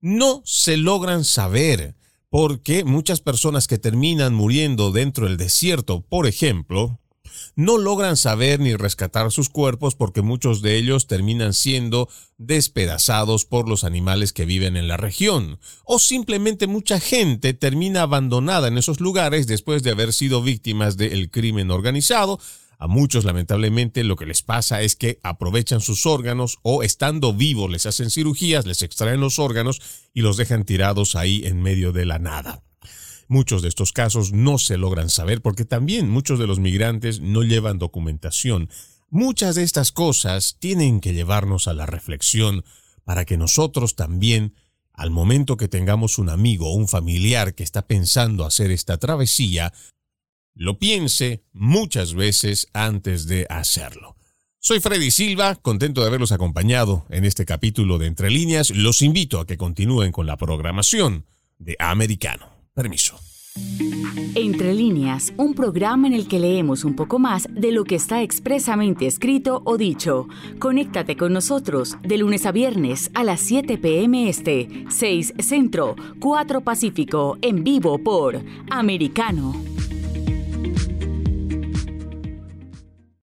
no 0.00 0.40
se 0.46 0.78
logran 0.78 1.24
saber 1.24 1.96
porque 2.30 2.84
muchas 2.84 3.20
personas 3.20 3.66
que 3.66 3.78
terminan 3.78 4.34
muriendo 4.34 4.92
dentro 4.92 5.26
del 5.26 5.36
desierto, 5.36 6.02
por 6.02 6.26
ejemplo, 6.26 6.98
no 7.56 7.78
logran 7.78 8.16
saber 8.16 8.60
ni 8.60 8.74
rescatar 8.74 9.30
sus 9.30 9.48
cuerpos 9.48 9.94
porque 9.94 10.22
muchos 10.22 10.62
de 10.62 10.76
ellos 10.76 11.06
terminan 11.06 11.54
siendo 11.54 12.08
despedazados 12.36 13.44
por 13.44 13.68
los 13.68 13.84
animales 13.84 14.32
que 14.32 14.44
viven 14.44 14.76
en 14.76 14.88
la 14.88 14.96
región, 14.96 15.58
o 15.84 15.98
simplemente 15.98 16.66
mucha 16.66 17.00
gente 17.00 17.54
termina 17.54 18.02
abandonada 18.02 18.68
en 18.68 18.78
esos 18.78 19.00
lugares 19.00 19.46
después 19.46 19.82
de 19.82 19.90
haber 19.90 20.12
sido 20.12 20.42
víctimas 20.42 20.96
del 20.96 21.30
crimen 21.30 21.70
organizado, 21.70 22.38
a 22.80 22.86
muchos, 22.86 23.24
lamentablemente, 23.24 24.04
lo 24.04 24.14
que 24.14 24.24
les 24.24 24.42
pasa 24.42 24.82
es 24.82 24.94
que 24.94 25.18
aprovechan 25.24 25.80
sus 25.80 26.06
órganos 26.06 26.58
o 26.62 26.84
estando 26.84 27.34
vivos 27.34 27.68
les 27.68 27.86
hacen 27.86 28.08
cirugías, 28.08 28.66
les 28.66 28.82
extraen 28.82 29.20
los 29.20 29.40
órganos 29.40 29.82
y 30.14 30.20
los 30.20 30.36
dejan 30.36 30.64
tirados 30.64 31.16
ahí 31.16 31.42
en 31.44 31.60
medio 31.60 31.90
de 31.92 32.06
la 32.06 32.20
nada. 32.20 32.62
Muchos 33.26 33.62
de 33.62 33.68
estos 33.68 33.92
casos 33.92 34.32
no 34.32 34.58
se 34.58 34.78
logran 34.78 35.10
saber 35.10 35.42
porque 35.42 35.64
también 35.64 36.08
muchos 36.08 36.38
de 36.38 36.46
los 36.46 36.60
migrantes 36.60 37.20
no 37.20 37.42
llevan 37.42 37.78
documentación. 37.78 38.70
Muchas 39.10 39.56
de 39.56 39.64
estas 39.64 39.90
cosas 39.90 40.56
tienen 40.60 41.00
que 41.00 41.14
llevarnos 41.14 41.66
a 41.66 41.74
la 41.74 41.84
reflexión 41.84 42.64
para 43.02 43.24
que 43.24 43.36
nosotros 43.36 43.96
también, 43.96 44.54
al 44.92 45.10
momento 45.10 45.56
que 45.56 45.66
tengamos 45.66 46.16
un 46.18 46.28
amigo 46.28 46.70
o 46.70 46.74
un 46.74 46.86
familiar 46.86 47.54
que 47.54 47.64
está 47.64 47.88
pensando 47.88 48.46
hacer 48.46 48.70
esta 48.70 48.98
travesía, 48.98 49.72
lo 50.58 50.78
piense 50.78 51.44
muchas 51.52 52.14
veces 52.14 52.68
antes 52.72 53.26
de 53.26 53.46
hacerlo. 53.48 54.16
Soy 54.58 54.80
Freddy 54.80 55.12
Silva, 55.12 55.54
contento 55.54 56.00
de 56.00 56.08
haberlos 56.08 56.32
acompañado 56.32 57.06
en 57.10 57.24
este 57.24 57.44
capítulo 57.44 57.96
de 57.96 58.08
Entre 58.08 58.28
líneas. 58.28 58.70
Los 58.70 59.00
invito 59.02 59.38
a 59.38 59.46
que 59.46 59.56
continúen 59.56 60.10
con 60.10 60.26
la 60.26 60.36
programación 60.36 61.26
de 61.58 61.76
Americano. 61.78 62.46
Permiso. 62.74 63.18
Entre 64.34 64.74
líneas, 64.74 65.32
un 65.36 65.54
programa 65.54 66.08
en 66.08 66.12
el 66.12 66.26
que 66.26 66.40
leemos 66.40 66.84
un 66.84 66.96
poco 66.96 67.20
más 67.20 67.48
de 67.50 67.70
lo 67.70 67.84
que 67.84 67.94
está 67.94 68.22
expresamente 68.22 69.06
escrito 69.06 69.62
o 69.64 69.76
dicho. 69.76 70.26
Conéctate 70.58 71.16
con 71.16 71.32
nosotros 71.32 71.96
de 72.02 72.18
lunes 72.18 72.46
a 72.46 72.52
viernes 72.52 73.10
a 73.14 73.22
las 73.22 73.40
7 73.40 73.78
p.m. 73.78 74.28
Este, 74.28 74.86
6 74.90 75.34
Centro, 75.38 75.94
4 76.18 76.62
Pacífico, 76.62 77.38
en 77.42 77.62
vivo 77.62 77.98
por 77.98 78.42
Americano. 78.70 79.54